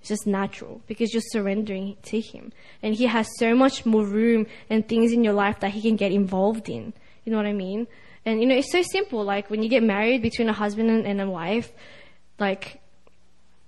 It's 0.00 0.10
just 0.10 0.26
natural 0.26 0.82
because 0.86 1.14
you're 1.14 1.22
surrendering 1.28 1.96
to 2.02 2.20
Him. 2.20 2.52
And 2.82 2.94
He 2.94 3.06
has 3.06 3.26
so 3.38 3.54
much 3.54 3.86
more 3.86 4.04
room 4.04 4.46
and 4.68 4.86
things 4.86 5.12
in 5.12 5.24
your 5.24 5.32
life 5.32 5.60
that 5.60 5.70
He 5.70 5.80
can 5.80 5.96
get 5.96 6.12
involved 6.12 6.68
in. 6.68 6.92
You 7.24 7.32
know 7.32 7.38
what 7.38 7.46
I 7.46 7.54
mean? 7.54 7.86
And 8.26 8.42
you 8.42 8.46
know, 8.46 8.54
it's 8.54 8.70
so 8.70 8.82
simple. 8.82 9.24
Like 9.24 9.48
when 9.48 9.62
you 9.62 9.70
get 9.70 9.82
married 9.82 10.20
between 10.20 10.50
a 10.50 10.52
husband 10.52 10.90
and 10.90 11.18
a 11.18 11.30
wife, 11.30 11.72
like 12.38 12.82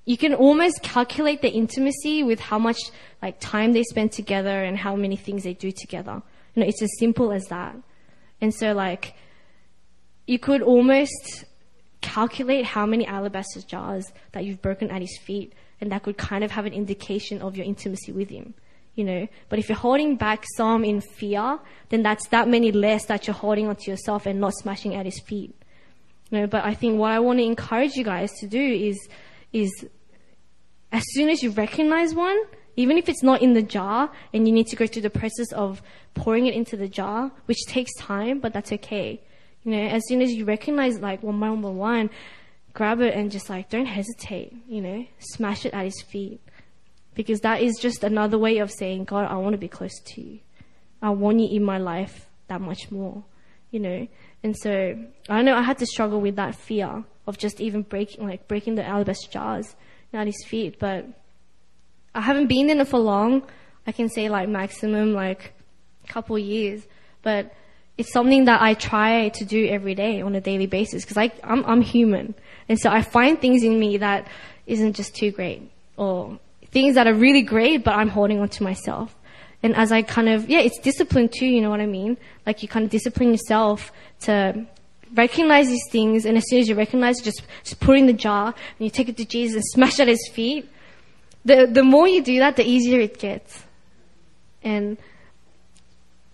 you 0.05 0.19
can 0.19 0.35
almost 0.35 0.83
calculate 0.83 1.41
the 1.41 1.51
intimacy 1.51 2.23
with 2.23 2.39
how 2.39 2.59
much 2.59 2.79
like 3.23 3.41
time 3.41 3.73
they 3.73 3.83
spend 3.85 4.13
together 4.13 4.63
and 4.63 4.77
how 4.77 4.95
many 4.95 5.17
things 5.17 5.45
they 5.45 5.55
do 5.55 5.73
together. 5.73 6.21
You 6.55 6.61
know, 6.61 6.69
it's 6.69 6.83
as 6.83 6.91
simple 6.99 7.33
as 7.33 7.47
that. 7.47 7.75
And 8.41 8.55
so 8.55 8.73
like 8.73 9.15
you 10.27 10.39
could 10.39 10.63
almost 10.63 11.45
calculate 12.01 12.65
how 12.65 12.87
many 12.87 13.07
alabaster 13.07 13.61
jars 13.63 14.13
that 14.33 14.45
you've 14.45 14.63
broken 14.63 14.91
at 14.91 15.01
his 15.01 15.19
feet 15.19 15.53
and 15.81 15.91
that 15.91 16.03
could 16.03 16.17
kind 16.17 16.45
of 16.45 16.51
have 16.51 16.67
an 16.67 16.73
indication 16.73 17.43
of 17.43 17.57
your 17.57 17.67
intimacy 17.67 18.13
with 18.13 18.31
him 18.31 18.55
you 18.95 19.05
know? 19.05 19.29
But 19.49 19.61
if 19.61 19.69
you're 19.69 19.79
holding 19.79 20.17
back 20.17 20.45
some 20.57 20.85
in 20.85 21.01
fear 21.01 21.59
then 21.89 22.03
that's 22.03 22.29
that 22.29 22.49
many 22.49 22.73
less 22.73 23.07
that 23.07 23.27
you're 23.27 23.35
holding 23.35 23.69
onto 23.69 23.91
yourself 23.91 24.27
and 24.27 24.41
not 24.41 24.55
smashing 24.55 24.95
at 24.95 25.07
his 25.07 25.21
feet 25.21 25.55
you 26.31 26.39
know? 26.39 26.47
But 26.47 26.65
i 26.65 26.75
think 26.75 26.99
what 26.99 27.11
i 27.11 27.19
want 27.19 27.39
to 27.39 27.45
encourage 27.45 27.95
you 27.95 28.05
guys 28.05 28.31
to 28.41 28.47
do 28.47 28.63
is 28.63 29.09
is 29.53 29.87
as 30.93 31.03
soon 31.09 31.31
as 31.31 31.43
you 31.43 31.51
recognize 31.51 32.15
one 32.15 32.39
even 32.79 32.97
if 32.97 33.09
it's 33.09 33.23
not 33.23 33.43
in 33.43 33.53
the 33.53 33.63
jar 33.63 34.11
and 34.33 34.47
you 34.47 34.55
need 34.55 34.67
to 34.67 34.77
go 34.77 34.87
through 34.87 35.03
the 35.03 35.11
process 35.11 35.53
of 35.53 35.83
pouring 36.15 36.47
it 36.47 36.55
into 36.55 36.77
the 36.77 36.89
jar 36.89 37.31
which 37.47 37.61
takes 37.67 37.93
time 37.97 38.39
but 38.39 38.53
that's 38.53 38.73
okay 38.73 39.21
you 39.65 39.73
know 39.73 39.87
as 39.89 40.03
soon 40.09 40.23
as 40.23 40.33
you 40.33 40.45
recognize 40.45 40.99
like 41.01 41.23
one 41.23 41.39
by 41.41 41.51
one 41.51 41.77
one 41.77 42.11
grab 42.79 43.01
it 43.01 43.13
and 43.13 43.33
just 43.33 43.51
like, 43.51 43.69
don't 43.69 43.87
hesitate, 43.87 44.55
you 44.69 44.81
know, 44.81 45.05
smash 45.19 45.67
it 45.67 45.75
at 45.75 45.85
his 45.85 46.01
feet. 46.01 46.41
Because 47.15 47.41
that 47.41 47.61
is 47.61 47.77
just 47.77 48.05
another 48.05 48.39
way 48.39 48.59
of 48.59 48.71
saying, 48.71 49.05
God, 49.05 49.29
I 49.29 49.35
want 49.35 49.55
to 49.55 49.59
be 49.59 49.67
close 49.67 49.99
to 49.99 50.21
you. 50.23 50.39
I 51.03 51.11
want 51.11 51.41
you 51.41 51.49
in 51.49 51.65
my 51.65 51.79
life 51.79 52.29
that 52.47 52.61
much 52.61 52.93
more, 52.93 53.25
you 53.73 53.81
know. 53.81 54.07
And 54.45 54.57
so 54.57 54.97
I 55.29 55.43
know 55.43 55.57
I 55.57 55.63
had 55.63 55.79
to 55.79 55.87
struggle 55.87 56.21
with 56.21 56.37
that 56.37 56.55
fear 56.55 57.05
of 57.27 57.37
just 57.37 57.61
even 57.61 57.83
breaking, 57.83 58.29
like 58.29 58.47
breaking 58.47 58.77
the 58.77 58.87
alabaster 58.87 59.29
jars 59.29 59.75
at 60.13 60.29
his 60.29 60.45
feet, 60.47 60.79
but 60.79 61.05
I 62.19 62.23
haven't 62.23 62.49
been 62.49 62.69
in 62.69 62.81
it 62.81 62.89
for 62.89 62.99
long. 62.99 63.45
I 63.87 63.93
can 63.93 64.09
say 64.09 64.29
like 64.29 64.49
maximum 64.49 65.15
like 65.15 65.53
a 66.05 66.13
couple 66.13 66.37
years, 66.37 66.85
but 67.23 67.55
it's 67.97 68.13
something 68.13 68.47
that 68.47 68.61
I 68.61 68.75
try 68.75 69.29
to 69.29 69.45
do 69.45 69.69
every 69.69 69.95
day 69.95 70.21
on 70.21 70.35
a 70.35 70.41
daily 70.41 70.67
basis 70.67 71.05
because 71.05 71.31
I'm, 71.45 71.65
I'm 71.65 71.81
human. 71.81 72.35
And 72.69 72.77
so 72.77 72.91
I 72.91 73.03
find 73.03 73.41
things 73.41 73.63
in 73.63 73.79
me 73.79 73.99
that 73.99 74.27
isn't 74.67 74.95
just 74.95 75.15
too 75.15 75.31
great 75.31 75.71
or 75.97 76.41
things 76.73 76.97
that 76.97 77.07
are 77.07 77.15
really 77.15 77.43
great, 77.43 77.85
but 77.85 77.95
I'm 77.95 78.09
holding 78.09 78.41
on 78.41 78.49
to 78.49 78.65
myself. 78.65 79.15
And 79.63 79.77
as 79.77 79.93
I 79.93 80.03
kind 80.03 80.29
of, 80.29 80.51
yeah, 80.51 80.59
it's 80.59 80.81
discipline 80.81 81.29
too, 81.29 81.47
you 81.47 81.61
know 81.61 81.71
what 81.71 81.81
I 81.81 81.87
mean? 81.87 82.17
Like 82.47 82.65
you 82.65 82.69
kind 82.69 82.85
of 82.85 82.91
discipline 82.91 83.31
yourself 83.31 83.93
to 84.23 84.67
recognize 85.15 85.69
these 85.69 85.87
things, 85.91 86.27
and 86.27 86.37
as 86.37 86.49
soon 86.49 86.59
as 86.59 86.69
you 86.69 86.75
recognize 86.75 87.21
just, 87.21 87.43
just 87.63 87.79
put 87.79 87.97
it 87.97 88.01
in 88.01 88.07
the 88.07 88.13
jar, 88.13 88.47
and 88.47 88.85
you 88.85 88.91
take 88.91 89.09
it 89.09 89.17
to 89.19 89.25
Jesus 89.25 89.55
and 89.55 89.65
smash 89.65 90.01
at 90.01 90.09
his 90.09 90.29
feet. 90.33 90.69
The, 91.49 91.67
the 91.67 91.83
more 91.83 92.07
you 92.07 92.23
do 92.23 92.39
that, 92.41 92.57
the 92.57 92.63
easier 92.63 93.01
it 93.01 93.19
gets. 93.19 93.65
And 94.63 94.99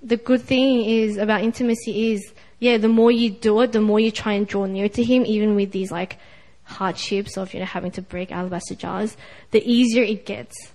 the 0.02 0.16
good 0.16 0.42
thing 0.42 0.84
is 0.84 1.18
about 1.18 1.42
intimacy 1.42 2.12
is, 2.12 2.32
yeah, 2.58 2.78
the 2.78 2.88
more 2.88 3.12
you 3.12 3.30
do 3.30 3.60
it, 3.60 3.70
the 3.70 3.80
more 3.80 4.00
you 4.00 4.10
try 4.10 4.32
and 4.32 4.44
draw 4.44 4.66
near 4.66 4.88
to 4.88 5.04
Him, 5.04 5.24
even 5.24 5.54
with 5.54 5.70
these 5.70 5.92
like 5.92 6.18
hardships 6.64 7.38
of, 7.38 7.54
you 7.54 7.60
know, 7.60 7.66
having 7.66 7.92
to 7.92 8.02
break 8.02 8.32
alabaster 8.32 8.74
jars, 8.74 9.16
the 9.52 9.62
easier 9.64 10.02
it 10.02 10.26
gets 10.26 10.72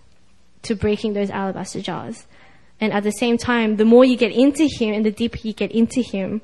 to 0.62 0.74
breaking 0.74 1.12
those 1.16 1.30
alabaster 1.30 1.82
jars. 1.82 2.26
And 2.80 2.94
at 2.94 3.04
the 3.04 3.12
same 3.12 3.38
time, 3.38 3.76
the 3.76 3.84
more 3.84 4.06
you 4.06 4.16
get 4.16 4.32
into 4.32 4.70
Him 4.72 4.94
and 4.94 5.06
the 5.06 5.12
deeper 5.12 5.40
you 5.44 5.52
get 5.52 5.74
into 5.74 6.02
Him, 6.02 6.42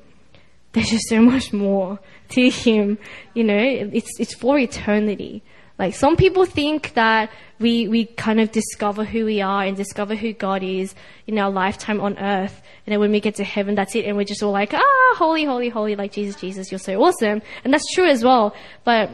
there's 0.72 0.90
just 0.90 1.08
so 1.08 1.22
much 1.22 1.50
more 1.50 1.98
to 2.28 2.50
Him. 2.50 2.98
You 3.32 3.44
know, 3.44 3.58
it's, 3.58 4.20
it's 4.20 4.34
for 4.34 4.58
eternity. 4.58 5.42
Like 5.78 5.94
some 5.94 6.16
people 6.16 6.46
think 6.46 6.94
that 6.94 7.30
we, 7.58 7.86
we 7.88 8.06
kind 8.06 8.40
of 8.40 8.50
discover 8.50 9.04
who 9.04 9.26
we 9.26 9.42
are 9.42 9.64
and 9.64 9.76
discover 9.76 10.14
who 10.14 10.32
God 10.32 10.62
is 10.62 10.94
in 11.26 11.38
our 11.38 11.50
lifetime 11.50 12.00
on 12.00 12.18
earth. 12.18 12.62
And 12.86 12.92
then 12.92 13.00
when 13.00 13.12
we 13.12 13.20
get 13.20 13.34
to 13.36 13.44
heaven, 13.44 13.74
that's 13.74 13.94
it. 13.94 14.06
And 14.06 14.16
we're 14.16 14.24
just 14.24 14.42
all 14.42 14.52
like, 14.52 14.72
ah, 14.72 15.14
holy, 15.16 15.44
holy, 15.44 15.68
holy, 15.68 15.94
like 15.96 16.12
Jesus, 16.12 16.40
Jesus, 16.40 16.70
you're 16.70 16.78
so 16.78 17.02
awesome. 17.02 17.42
And 17.64 17.74
that's 17.74 17.92
true 17.94 18.08
as 18.08 18.24
well. 18.24 18.54
But 18.84 19.10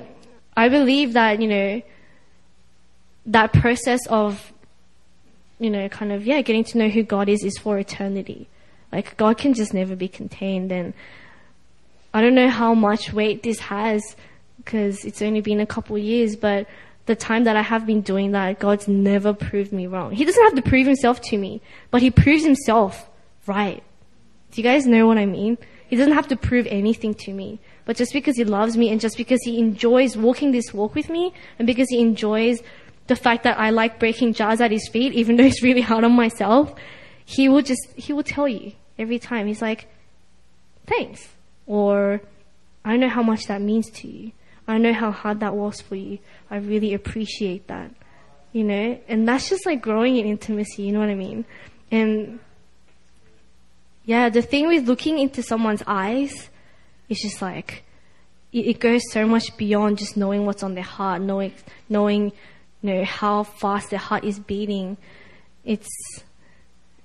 I 0.56 0.68
believe 0.68 1.14
that, 1.14 1.40
you 1.40 1.48
know, 1.48 1.82
that 3.26 3.52
process 3.52 4.00
of, 4.08 4.52
you 5.58 5.70
know, 5.70 5.88
kind 5.88 6.12
of, 6.12 6.26
yeah, 6.26 6.42
getting 6.42 6.64
to 6.64 6.78
know 6.78 6.88
who 6.88 7.02
God 7.02 7.28
is 7.28 7.44
is 7.44 7.58
for 7.58 7.78
eternity. 7.78 8.48
Like 8.92 9.16
God 9.16 9.38
can 9.38 9.54
just 9.54 9.74
never 9.74 9.96
be 9.96 10.08
contained. 10.08 10.70
And 10.70 10.94
I 12.14 12.20
don't 12.20 12.34
know 12.34 12.50
how 12.50 12.74
much 12.74 13.12
weight 13.12 13.42
this 13.42 13.58
has 13.60 14.02
because 14.64 15.04
it's 15.04 15.22
only 15.22 15.40
been 15.40 15.60
a 15.60 15.66
couple 15.66 15.98
years, 15.98 16.36
but 16.36 16.66
the 17.06 17.16
time 17.16 17.44
that 17.44 17.56
I 17.56 17.62
have 17.62 17.86
been 17.86 18.00
doing 18.00 18.32
that, 18.32 18.58
God's 18.58 18.86
never 18.86 19.32
proved 19.32 19.72
me 19.72 19.86
wrong. 19.86 20.12
He 20.12 20.24
doesn't 20.24 20.42
have 20.44 20.54
to 20.54 20.62
prove 20.62 20.86
himself 20.86 21.20
to 21.22 21.38
me, 21.38 21.60
but 21.90 22.00
he 22.00 22.10
proves 22.10 22.44
himself 22.44 23.08
right. 23.46 23.82
Do 24.52 24.60
you 24.60 24.62
guys 24.62 24.86
know 24.86 25.06
what 25.06 25.18
I 25.18 25.26
mean? 25.26 25.58
He 25.88 25.96
doesn't 25.96 26.12
have 26.12 26.28
to 26.28 26.36
prove 26.36 26.66
anything 26.68 27.14
to 27.14 27.32
me. 27.32 27.58
But 27.84 27.96
just 27.96 28.12
because 28.12 28.36
he 28.36 28.44
loves 28.44 28.76
me 28.76 28.90
and 28.90 29.00
just 29.00 29.16
because 29.16 29.40
he 29.42 29.58
enjoys 29.58 30.16
walking 30.16 30.52
this 30.52 30.72
walk 30.72 30.94
with 30.94 31.08
me 31.10 31.32
and 31.58 31.66
because 31.66 31.88
he 31.90 32.00
enjoys 32.00 32.62
the 33.08 33.16
fact 33.16 33.42
that 33.42 33.58
I 33.58 33.70
like 33.70 33.98
breaking 33.98 34.34
jars 34.34 34.60
at 34.60 34.70
his 34.70 34.88
feet, 34.88 35.12
even 35.14 35.36
though 35.36 35.44
it's 35.44 35.62
really 35.62 35.80
hard 35.80 36.04
on 36.04 36.12
myself, 36.12 36.72
he 37.24 37.48
will 37.48 37.62
just, 37.62 37.88
he 37.96 38.12
will 38.12 38.22
tell 38.22 38.46
you 38.46 38.72
every 38.98 39.18
time. 39.18 39.48
He's 39.48 39.60
like, 39.60 39.88
thanks. 40.86 41.28
Or, 41.66 42.20
I 42.84 42.90
don't 42.90 43.00
know 43.00 43.08
how 43.08 43.22
much 43.22 43.46
that 43.46 43.60
means 43.60 43.90
to 43.90 44.08
you. 44.08 44.32
I 44.72 44.78
know 44.78 44.92
how 44.92 45.10
hard 45.10 45.40
that 45.40 45.54
was 45.54 45.80
for 45.80 45.96
you. 45.96 46.18
I 46.50 46.56
really 46.56 46.94
appreciate 46.94 47.66
that. 47.68 47.90
you 48.52 48.64
know, 48.64 49.00
and 49.08 49.26
that's 49.26 49.48
just 49.48 49.64
like 49.64 49.80
growing 49.80 50.16
in 50.16 50.26
intimacy, 50.26 50.82
you 50.82 50.92
know 50.92 51.00
what 51.00 51.08
I 51.08 51.14
mean? 51.14 51.44
And 51.90 52.38
yeah, 54.04 54.28
the 54.28 54.42
thing 54.42 54.68
with 54.68 54.86
looking 54.86 55.18
into 55.18 55.42
someone's 55.42 55.82
eyes 55.86 56.50
is 57.08 57.20
just 57.20 57.40
like, 57.40 57.84
it, 58.52 58.78
goes 58.78 59.00
so 59.10 59.26
much 59.26 59.56
beyond 59.56 59.96
just 59.96 60.16
knowing 60.16 60.44
what's 60.44 60.62
on 60.62 60.74
their 60.74 60.84
heart, 60.84 61.22
knowing, 61.22 61.54
knowing, 61.88 62.32
you 62.82 62.94
know, 62.94 63.04
how 63.04 63.44
fast 63.44 63.88
their 63.88 63.98
heart 63.98 64.24
is 64.24 64.38
beating. 64.38 64.98
It's, 65.64 65.88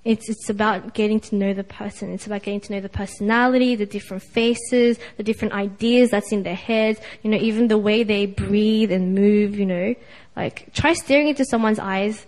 it's, 0.07 0.29
it's 0.29 0.49
about 0.49 0.93
getting 0.93 1.19
to 1.19 1.35
know 1.35 1.53
the 1.53 1.65
person. 1.65 2.13
It's 2.13 2.25
about 2.25 2.41
getting 2.41 2.61
to 2.61 2.71
know 2.71 2.79
the 2.79 2.87
personality, 2.87 3.75
the 3.75 3.85
different 3.85 4.23
faces, 4.23 4.97
the 5.17 5.23
different 5.23 5.53
ideas 5.53 6.11
that's 6.11 6.31
in 6.31 6.43
their 6.43 6.55
heads, 6.55 7.01
you 7.23 7.29
know, 7.29 7.35
even 7.35 7.67
the 7.67 7.77
way 7.77 8.03
they 8.03 8.25
breathe 8.25 8.89
and 8.93 9.13
move, 9.13 9.59
you 9.59 9.65
know. 9.65 9.95
Like, 10.33 10.73
try 10.73 10.93
staring 10.93 11.27
into 11.27 11.43
someone's 11.43 11.77
eyes, 11.77 12.25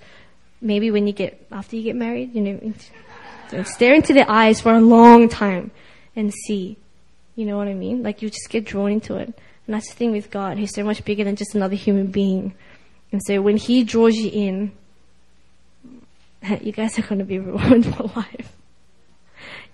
maybe 0.59 0.91
when 0.91 1.07
you 1.07 1.13
get, 1.13 1.47
after 1.53 1.77
you 1.77 1.83
get 1.83 1.95
married, 1.95 2.35
you 2.35 2.41
know, 2.41 3.63
stare 3.63 3.93
into 3.93 4.13
their 4.13 4.29
eyes 4.29 4.59
for 4.59 4.73
a 4.73 4.81
long 4.81 5.29
time 5.29 5.71
and 6.17 6.33
see. 6.33 6.75
You 7.37 7.45
know 7.45 7.55
what 7.55 7.69
I 7.69 7.75
mean? 7.75 8.03
Like, 8.03 8.21
you 8.21 8.29
just 8.29 8.49
get 8.49 8.65
drawn 8.65 8.91
into 8.91 9.15
it. 9.15 9.27
And 9.67 9.73
that's 9.73 9.87
the 9.87 9.95
thing 9.95 10.11
with 10.11 10.31
God. 10.31 10.57
He's 10.57 10.75
so 10.75 10.83
much 10.83 11.05
bigger 11.05 11.23
than 11.23 11.37
just 11.37 11.55
another 11.55 11.77
human 11.77 12.07
being. 12.07 12.55
And 13.13 13.21
so 13.23 13.41
when 13.41 13.55
He 13.55 13.85
draws 13.85 14.17
you 14.17 14.29
in, 14.33 14.73
you 16.61 16.71
guys 16.71 16.97
are 16.97 17.03
going 17.03 17.19
to 17.19 17.25
be 17.25 17.39
ruined 17.39 17.95
for 17.95 18.03
life. 18.15 18.55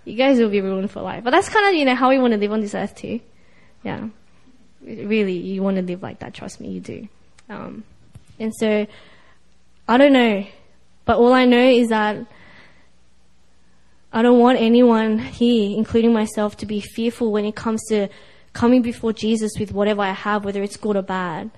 You 0.03 0.15
guys 0.15 0.39
will 0.39 0.49
be 0.49 0.61
ruined 0.61 0.91
for 0.91 1.01
life. 1.01 1.23
But 1.23 1.31
that's 1.31 1.49
kind 1.49 1.67
of, 1.67 1.73
you 1.73 1.85
know, 1.85 1.95
how 1.95 2.09
we 2.09 2.19
want 2.19 2.33
to 2.33 2.39
live 2.39 2.51
on 2.51 2.61
this 2.61 2.75
earth 2.75 2.95
too. 2.95 3.19
Yeah. 3.83 4.07
Really, 4.81 5.37
you 5.37 5.63
want 5.63 5.77
to 5.77 5.81
live 5.81 6.03
like 6.03 6.19
that. 6.19 6.33
Trust 6.33 6.61
me, 6.61 6.69
you 6.69 6.79
do. 6.79 7.07
Um, 7.49 7.83
and 8.39 8.53
so, 8.55 8.85
I 9.87 9.97
don't 9.97 10.13
know. 10.13 10.45
But 11.05 11.17
all 11.17 11.33
I 11.33 11.45
know 11.45 11.67
is 11.69 11.89
that 11.89 12.25
I 14.11 14.21
don't 14.21 14.39
want 14.39 14.59
anyone 14.59 15.19
here, 15.19 15.75
including 15.75 16.13
myself, 16.13 16.55
to 16.57 16.65
be 16.65 16.79
fearful 16.81 17.31
when 17.31 17.45
it 17.45 17.55
comes 17.55 17.83
to 17.89 18.07
coming 18.53 18.81
before 18.81 19.11
Jesus 19.11 19.51
with 19.59 19.71
whatever 19.73 20.01
I 20.01 20.11
have, 20.11 20.45
whether 20.45 20.63
it's 20.63 20.77
good 20.77 20.95
or 20.95 21.01
bad, 21.01 21.51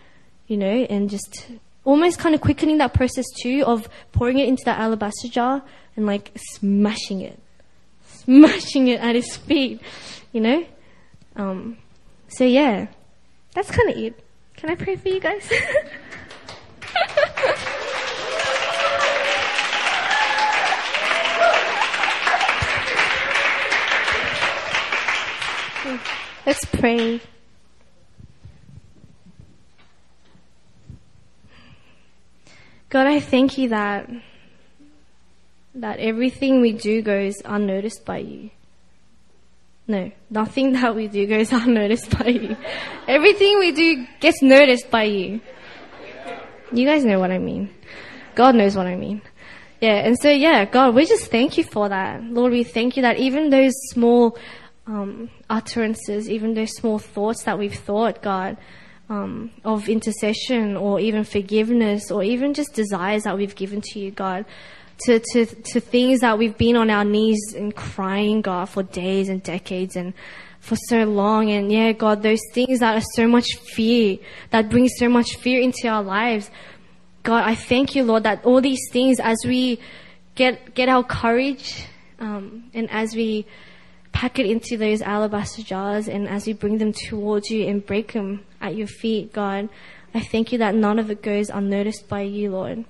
you 0.47 0.57
know, 0.57 0.65
and 0.65 1.09
just 1.09 1.47
almost 1.87 2.19
kind 2.19 2.35
of 2.35 2.41
quickening 2.41 2.79
that 2.79 2.93
process 2.93 3.25
too 3.41 3.63
of 3.65 3.87
pouring 4.11 4.39
it 4.39 4.47
into 4.47 4.61
that 4.65 4.77
alabaster 4.77 5.29
jar 5.29 5.63
and 5.95 6.05
like 6.05 6.31
smashing 6.35 7.21
it, 7.21 7.39
smashing 8.05 8.89
it 8.89 8.99
at 8.99 9.15
his 9.15 9.37
feet, 9.37 9.79
you 10.33 10.41
know. 10.41 10.65
Um, 11.37 11.77
so 12.27 12.43
yeah, 12.43 12.87
that's 13.53 13.71
kind 13.71 13.89
of 13.89 13.97
it. 13.97 14.21
Can 14.57 14.69
I 14.69 14.75
pray 14.75 14.97
for 14.97 15.07
you 15.07 15.21
guys? 15.21 15.49
Let's 26.45 26.65
pray. 26.65 27.21
God, 32.89 33.05
I 33.05 33.19
thank 33.19 33.57
you 33.57 33.69
that 33.69 34.09
that 35.75 35.99
everything 35.99 36.61
we 36.61 36.71
do 36.71 37.01
goes 37.01 37.35
unnoticed 37.45 38.03
by 38.05 38.17
you. 38.19 38.49
No, 39.87 40.11
nothing 40.29 40.73
that 40.79 40.95
we 40.95 41.07
do 41.07 41.27
goes 41.27 41.51
unnoticed 41.51 42.17
by 42.17 42.27
you. 42.27 42.55
Everything 43.07 43.59
we 43.59 43.71
do 43.71 44.07
gets 44.19 44.41
noticed 44.41 44.89
by 44.89 45.03
you. 45.03 45.41
You 46.71 46.85
guys 46.85 47.05
know 47.05 47.19
what 47.19 47.31
I 47.31 47.37
mean. 47.37 47.69
God 48.35 48.55
knows 48.55 48.75
what 48.75 48.87
I 48.87 48.95
mean. 48.95 49.21
Yeah, 49.81 50.05
and 50.05 50.17
so 50.17 50.29
yeah, 50.29 50.65
God, 50.65 50.95
we 50.95 51.05
just 51.05 51.29
thank 51.29 51.57
you 51.57 51.63
for 51.63 51.89
that. 51.89 52.23
Lord, 52.23 52.51
we 52.51 52.63
thank 52.63 52.97
you 52.97 53.03
that 53.03 53.17
even 53.17 53.49
those 53.49 53.73
small 53.89 54.37
um, 54.87 55.29
utterances, 55.49 56.29
even 56.29 56.53
those 56.53 56.71
small 56.75 56.99
thoughts 56.99 57.43
that 57.43 57.59
we've 57.59 57.75
thought, 57.75 58.21
God, 58.21 58.57
um, 59.09 59.51
of 59.63 59.87
intercession 59.87 60.75
or 60.75 60.99
even 60.99 61.23
forgiveness 61.23 62.11
or 62.11 62.23
even 62.23 62.53
just 62.53 62.73
desires 62.73 63.23
that 63.23 63.37
we've 63.37 63.55
given 63.55 63.81
to 63.81 63.99
you, 63.99 64.11
God, 64.11 64.45
to, 65.05 65.19
to, 65.33 65.45
to 65.45 65.79
things 65.79 66.21
that 66.21 66.37
we've 66.37 66.57
been 66.57 66.75
on 66.75 66.89
our 66.89 67.05
knees 67.05 67.53
and 67.55 67.75
crying, 67.75 68.41
God, 68.41 68.65
for 68.65 68.83
days 68.83 69.29
and 69.29 69.41
decades 69.41 69.95
and 69.95 70.13
for 70.59 70.75
so 70.75 71.03
long. 71.03 71.49
And 71.51 71.71
yeah, 71.71 71.91
God, 71.93 72.23
those 72.23 72.41
things 72.53 72.79
that 72.79 72.97
are 72.97 73.05
so 73.13 73.27
much 73.27 73.55
fear, 73.55 74.17
that 74.49 74.69
bring 74.69 74.89
so 74.89 75.07
much 75.07 75.35
fear 75.35 75.61
into 75.61 75.87
our 75.87 76.03
lives. 76.03 76.49
God, 77.23 77.43
I 77.45 77.55
thank 77.55 77.95
you, 77.95 78.03
Lord, 78.03 78.23
that 78.23 78.43
all 78.45 78.61
these 78.61 78.89
things, 78.91 79.19
as 79.19 79.37
we 79.45 79.79
get, 80.35 80.73
get 80.75 80.89
our 80.89 81.03
courage, 81.03 81.85
um, 82.19 82.69
and 82.73 82.89
as 82.89 83.15
we 83.15 83.45
pack 84.17 84.39
it 84.39 84.47
into 84.47 84.75
those 84.77 85.03
alabaster 85.03 85.61
jars 85.61 86.07
and 86.07 86.27
as 86.27 86.47
we 86.47 86.53
bring 86.53 86.79
them 86.79 86.91
towards 86.91 87.51
you 87.51 87.67
and 87.67 87.85
break 87.85 88.13
them 88.13 88.43
at 88.59 88.75
your 88.75 88.87
feet, 88.87 89.31
God, 89.31 89.69
I 90.11 90.21
thank 90.21 90.51
you 90.51 90.57
that 90.57 90.73
none 90.73 90.97
of 90.97 91.11
it 91.11 91.21
goes 91.21 91.51
unnoticed 91.51 92.09
by 92.09 92.21
you, 92.21 92.49
Lord. 92.49 92.83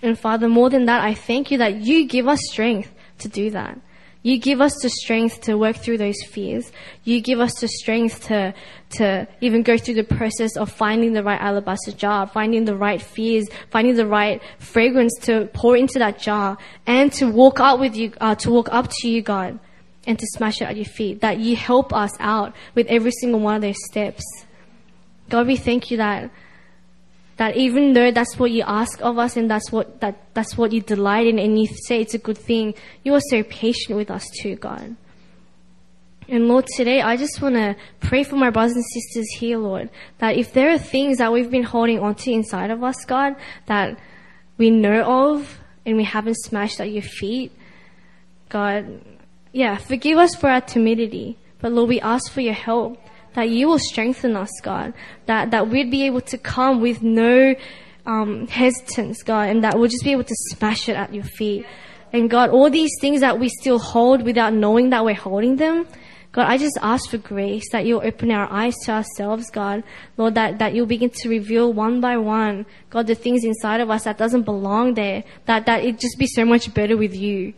And 0.00 0.18
Father, 0.18 0.48
more 0.48 0.70
than 0.70 0.86
that, 0.86 1.04
I 1.04 1.12
thank 1.12 1.50
you 1.50 1.58
that 1.58 1.82
you 1.82 2.08
give 2.08 2.26
us 2.26 2.40
strength 2.50 2.90
to 3.18 3.28
do 3.28 3.50
that. 3.50 3.78
You 4.22 4.38
give 4.38 4.62
us 4.62 4.74
the 4.80 4.88
strength 4.88 5.42
to 5.42 5.58
work 5.58 5.76
through 5.76 5.98
those 5.98 6.16
fears. 6.30 6.72
You 7.04 7.20
give 7.20 7.40
us 7.40 7.60
the 7.60 7.68
strength 7.68 8.28
to, 8.28 8.54
to 8.92 9.28
even 9.42 9.62
go 9.62 9.76
through 9.76 9.96
the 9.96 10.02
process 10.02 10.56
of 10.56 10.72
finding 10.72 11.12
the 11.12 11.22
right 11.22 11.40
alabaster 11.42 11.92
jar, 11.92 12.26
finding 12.26 12.64
the 12.64 12.74
right 12.74 13.02
fears, 13.02 13.48
finding 13.70 13.96
the 13.96 14.06
right 14.06 14.40
fragrance 14.60 15.12
to 15.24 15.50
pour 15.52 15.76
into 15.76 15.98
that 15.98 16.18
jar 16.18 16.56
and 16.86 17.12
to 17.12 17.30
walk 17.30 17.60
up 17.60 17.78
with 17.78 17.94
you, 17.94 18.14
uh, 18.18 18.34
to 18.36 18.50
walk 18.50 18.70
up 18.72 18.88
to 19.00 19.10
you, 19.10 19.20
God 19.20 19.60
and 20.08 20.18
to 20.18 20.26
smash 20.26 20.62
it 20.62 20.64
at 20.64 20.74
your 20.74 20.86
feet. 20.86 21.20
That 21.20 21.38
you 21.38 21.54
help 21.54 21.92
us 21.92 22.10
out 22.18 22.56
with 22.74 22.86
every 22.88 23.12
single 23.12 23.40
one 23.40 23.56
of 23.56 23.62
those 23.62 23.76
steps. 23.84 24.24
God, 25.28 25.46
we 25.46 25.56
thank 25.56 25.90
you 25.90 25.98
that 25.98 26.30
that 27.36 27.56
even 27.56 27.92
though 27.92 28.10
that's 28.10 28.36
what 28.36 28.50
you 28.50 28.64
ask 28.66 29.00
of 29.00 29.16
us 29.16 29.36
and 29.36 29.48
that's 29.48 29.70
what 29.70 30.00
that 30.00 30.16
that's 30.34 30.56
what 30.56 30.72
you 30.72 30.80
delight 30.80 31.26
in 31.28 31.38
and 31.38 31.60
you 31.60 31.68
say 31.86 32.00
it's 32.00 32.14
a 32.14 32.18
good 32.18 32.38
thing, 32.38 32.74
you 33.04 33.14
are 33.14 33.20
so 33.20 33.42
patient 33.44 33.98
with 33.98 34.10
us 34.10 34.26
too, 34.42 34.56
God. 34.56 34.96
And 36.26 36.48
Lord, 36.48 36.66
today 36.74 37.02
I 37.02 37.16
just 37.18 37.40
want 37.42 37.54
to 37.56 37.76
pray 38.00 38.24
for 38.24 38.36
my 38.36 38.50
brothers 38.50 38.76
and 38.76 38.84
sisters 38.84 39.28
here, 39.38 39.58
Lord, 39.58 39.90
that 40.18 40.36
if 40.36 40.54
there 40.54 40.70
are 40.70 40.78
things 40.78 41.18
that 41.18 41.32
we've 41.32 41.50
been 41.50 41.62
holding 41.62 42.00
onto 42.00 42.30
inside 42.30 42.70
of 42.70 42.82
us, 42.82 43.04
God, 43.04 43.36
that 43.66 43.98
we 44.56 44.70
know 44.70 45.02
of 45.02 45.60
and 45.84 45.98
we 45.98 46.04
haven't 46.04 46.36
smashed 46.36 46.80
at 46.80 46.90
your 46.90 47.02
feet, 47.02 47.52
God, 48.48 49.00
yeah, 49.58 49.76
forgive 49.76 50.18
us 50.18 50.36
for 50.36 50.48
our 50.48 50.60
timidity. 50.60 51.36
But 51.60 51.72
Lord, 51.72 51.88
we 51.88 52.00
ask 52.00 52.30
for 52.30 52.40
your 52.40 52.54
help 52.54 52.96
that 53.34 53.50
you 53.50 53.66
will 53.66 53.80
strengthen 53.80 54.36
us, 54.36 54.50
God. 54.62 54.94
That, 55.26 55.50
that 55.50 55.68
we'd 55.68 55.90
be 55.90 56.04
able 56.06 56.20
to 56.20 56.38
come 56.38 56.80
with 56.80 57.02
no, 57.02 57.56
um, 58.06 58.46
hesitance, 58.46 59.24
God, 59.24 59.48
and 59.48 59.64
that 59.64 59.76
we'll 59.76 59.88
just 59.88 60.04
be 60.04 60.12
able 60.12 60.22
to 60.22 60.34
smash 60.50 60.88
it 60.88 60.94
at 60.94 61.12
your 61.12 61.24
feet. 61.24 61.66
And 62.12 62.30
God, 62.30 62.50
all 62.50 62.70
these 62.70 62.92
things 63.00 63.20
that 63.20 63.40
we 63.40 63.48
still 63.48 63.80
hold 63.80 64.22
without 64.22 64.54
knowing 64.54 64.90
that 64.90 65.04
we're 65.04 65.14
holding 65.14 65.56
them, 65.56 65.88
God, 66.30 66.46
I 66.46 66.56
just 66.56 66.78
ask 66.80 67.10
for 67.10 67.18
grace 67.18 67.68
that 67.72 67.84
you'll 67.84 68.06
open 68.06 68.30
our 68.30 68.48
eyes 68.52 68.76
to 68.84 68.92
ourselves, 68.92 69.50
God. 69.50 69.82
Lord, 70.16 70.36
that, 70.36 70.60
that 70.60 70.72
you'll 70.72 70.86
begin 70.86 71.10
to 71.10 71.28
reveal 71.28 71.72
one 71.72 72.00
by 72.00 72.16
one, 72.16 72.64
God, 72.90 73.08
the 73.08 73.16
things 73.16 73.42
inside 73.42 73.80
of 73.80 73.90
us 73.90 74.04
that 74.04 74.18
doesn't 74.18 74.42
belong 74.42 74.94
there, 74.94 75.24
that, 75.46 75.66
that 75.66 75.82
it 75.82 75.98
just 75.98 76.16
be 76.16 76.28
so 76.28 76.44
much 76.44 76.72
better 76.72 76.96
with 76.96 77.16
you. 77.16 77.54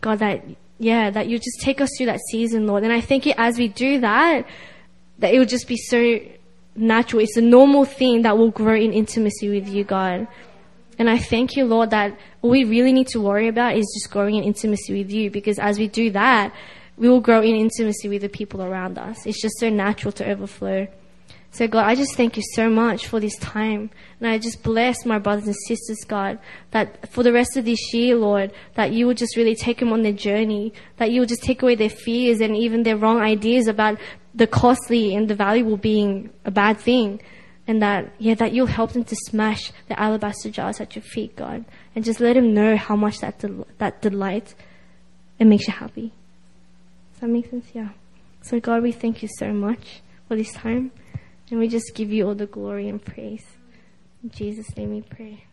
God, 0.00 0.20
that 0.20 0.44
yeah, 0.78 1.10
that 1.10 1.28
you 1.28 1.38
just 1.38 1.60
take 1.60 1.80
us 1.80 1.90
through 1.96 2.06
that 2.06 2.20
season, 2.30 2.66
Lord. 2.66 2.82
And 2.82 2.92
I 2.92 3.00
think 3.00 3.26
it, 3.26 3.36
as 3.38 3.58
we 3.58 3.68
do 3.68 4.00
that, 4.00 4.46
that 5.18 5.32
it 5.32 5.38
will 5.38 5.46
just 5.46 5.68
be 5.68 5.76
so 5.76 6.18
natural. 6.76 7.22
It's 7.22 7.36
a 7.36 7.42
normal 7.42 7.84
thing 7.84 8.22
that 8.22 8.36
will 8.36 8.50
grow 8.50 8.74
in 8.74 8.92
intimacy 8.92 9.48
with 9.48 9.68
you, 9.68 9.84
God. 9.84 10.26
And 10.98 11.10
I 11.10 11.18
thank 11.18 11.56
you, 11.56 11.64
Lord, 11.64 11.90
that 11.90 12.18
all 12.42 12.50
we 12.50 12.64
really 12.64 12.92
need 12.92 13.08
to 13.08 13.20
worry 13.20 13.48
about 13.48 13.76
is 13.76 13.86
just 13.94 14.12
growing 14.12 14.36
in 14.36 14.44
intimacy 14.44 14.98
with 14.98 15.10
you 15.10 15.30
because 15.30 15.58
as 15.58 15.78
we 15.78 15.88
do 15.88 16.10
that, 16.10 16.52
we 16.96 17.08
will 17.08 17.20
grow 17.20 17.40
in 17.40 17.56
intimacy 17.56 18.08
with 18.08 18.22
the 18.22 18.28
people 18.28 18.62
around 18.62 18.98
us. 18.98 19.26
It's 19.26 19.40
just 19.40 19.58
so 19.58 19.68
natural 19.68 20.12
to 20.12 20.28
overflow. 20.28 20.86
So 21.54 21.68
God, 21.68 21.86
I 21.86 21.94
just 21.94 22.16
thank 22.16 22.36
you 22.36 22.42
so 22.54 22.68
much 22.68 23.06
for 23.06 23.20
this 23.20 23.36
time. 23.36 23.90
And 24.18 24.28
I 24.28 24.38
just 24.38 24.64
bless 24.64 25.06
my 25.06 25.20
brothers 25.20 25.46
and 25.46 25.54
sisters, 25.68 25.98
God, 26.04 26.40
that 26.72 27.08
for 27.12 27.22
the 27.22 27.32
rest 27.32 27.56
of 27.56 27.64
this 27.64 27.94
year, 27.94 28.16
Lord, 28.16 28.52
that 28.74 28.92
you 28.92 29.06
will 29.06 29.14
just 29.14 29.36
really 29.36 29.54
take 29.54 29.78
them 29.78 29.92
on 29.92 30.02
their 30.02 30.12
journey, 30.12 30.72
that 30.96 31.12
you 31.12 31.20
will 31.20 31.28
just 31.28 31.44
take 31.44 31.62
away 31.62 31.76
their 31.76 31.88
fears 31.88 32.40
and 32.40 32.56
even 32.56 32.82
their 32.82 32.96
wrong 32.96 33.20
ideas 33.20 33.68
about 33.68 34.00
the 34.34 34.48
costly 34.48 35.14
and 35.14 35.28
the 35.28 35.36
valuable 35.36 35.76
being 35.76 36.30
a 36.44 36.50
bad 36.50 36.80
thing. 36.80 37.20
And 37.68 37.80
that, 37.82 38.12
yeah, 38.18 38.34
that 38.34 38.52
you'll 38.52 38.66
help 38.66 38.90
them 38.90 39.04
to 39.04 39.14
smash 39.14 39.70
the 39.86 39.98
alabaster 39.98 40.50
jars 40.50 40.80
at 40.80 40.96
your 40.96 41.04
feet, 41.04 41.36
God. 41.36 41.64
And 41.94 42.04
just 42.04 42.18
let 42.18 42.32
them 42.32 42.52
know 42.52 42.76
how 42.76 42.96
much 42.96 43.20
that, 43.20 43.38
del- 43.38 43.68
that 43.78 44.02
delight 44.02 44.56
it 45.38 45.44
makes 45.44 45.68
you 45.68 45.74
happy. 45.74 46.12
Does 47.12 47.20
that 47.20 47.28
make 47.28 47.48
sense? 47.48 47.66
Yeah. 47.72 47.90
So 48.42 48.58
God, 48.58 48.82
we 48.82 48.90
thank 48.90 49.22
you 49.22 49.28
so 49.38 49.52
much 49.52 50.00
for 50.26 50.34
this 50.34 50.52
time. 50.52 50.90
And 51.50 51.60
we 51.60 51.68
just 51.68 51.94
give 51.94 52.12
you 52.12 52.26
all 52.26 52.34
the 52.34 52.46
glory 52.46 52.88
and 52.88 53.04
praise. 53.04 53.44
In 54.22 54.30
Jesus' 54.30 54.76
name 54.76 54.90
we 54.90 55.02
pray. 55.02 55.44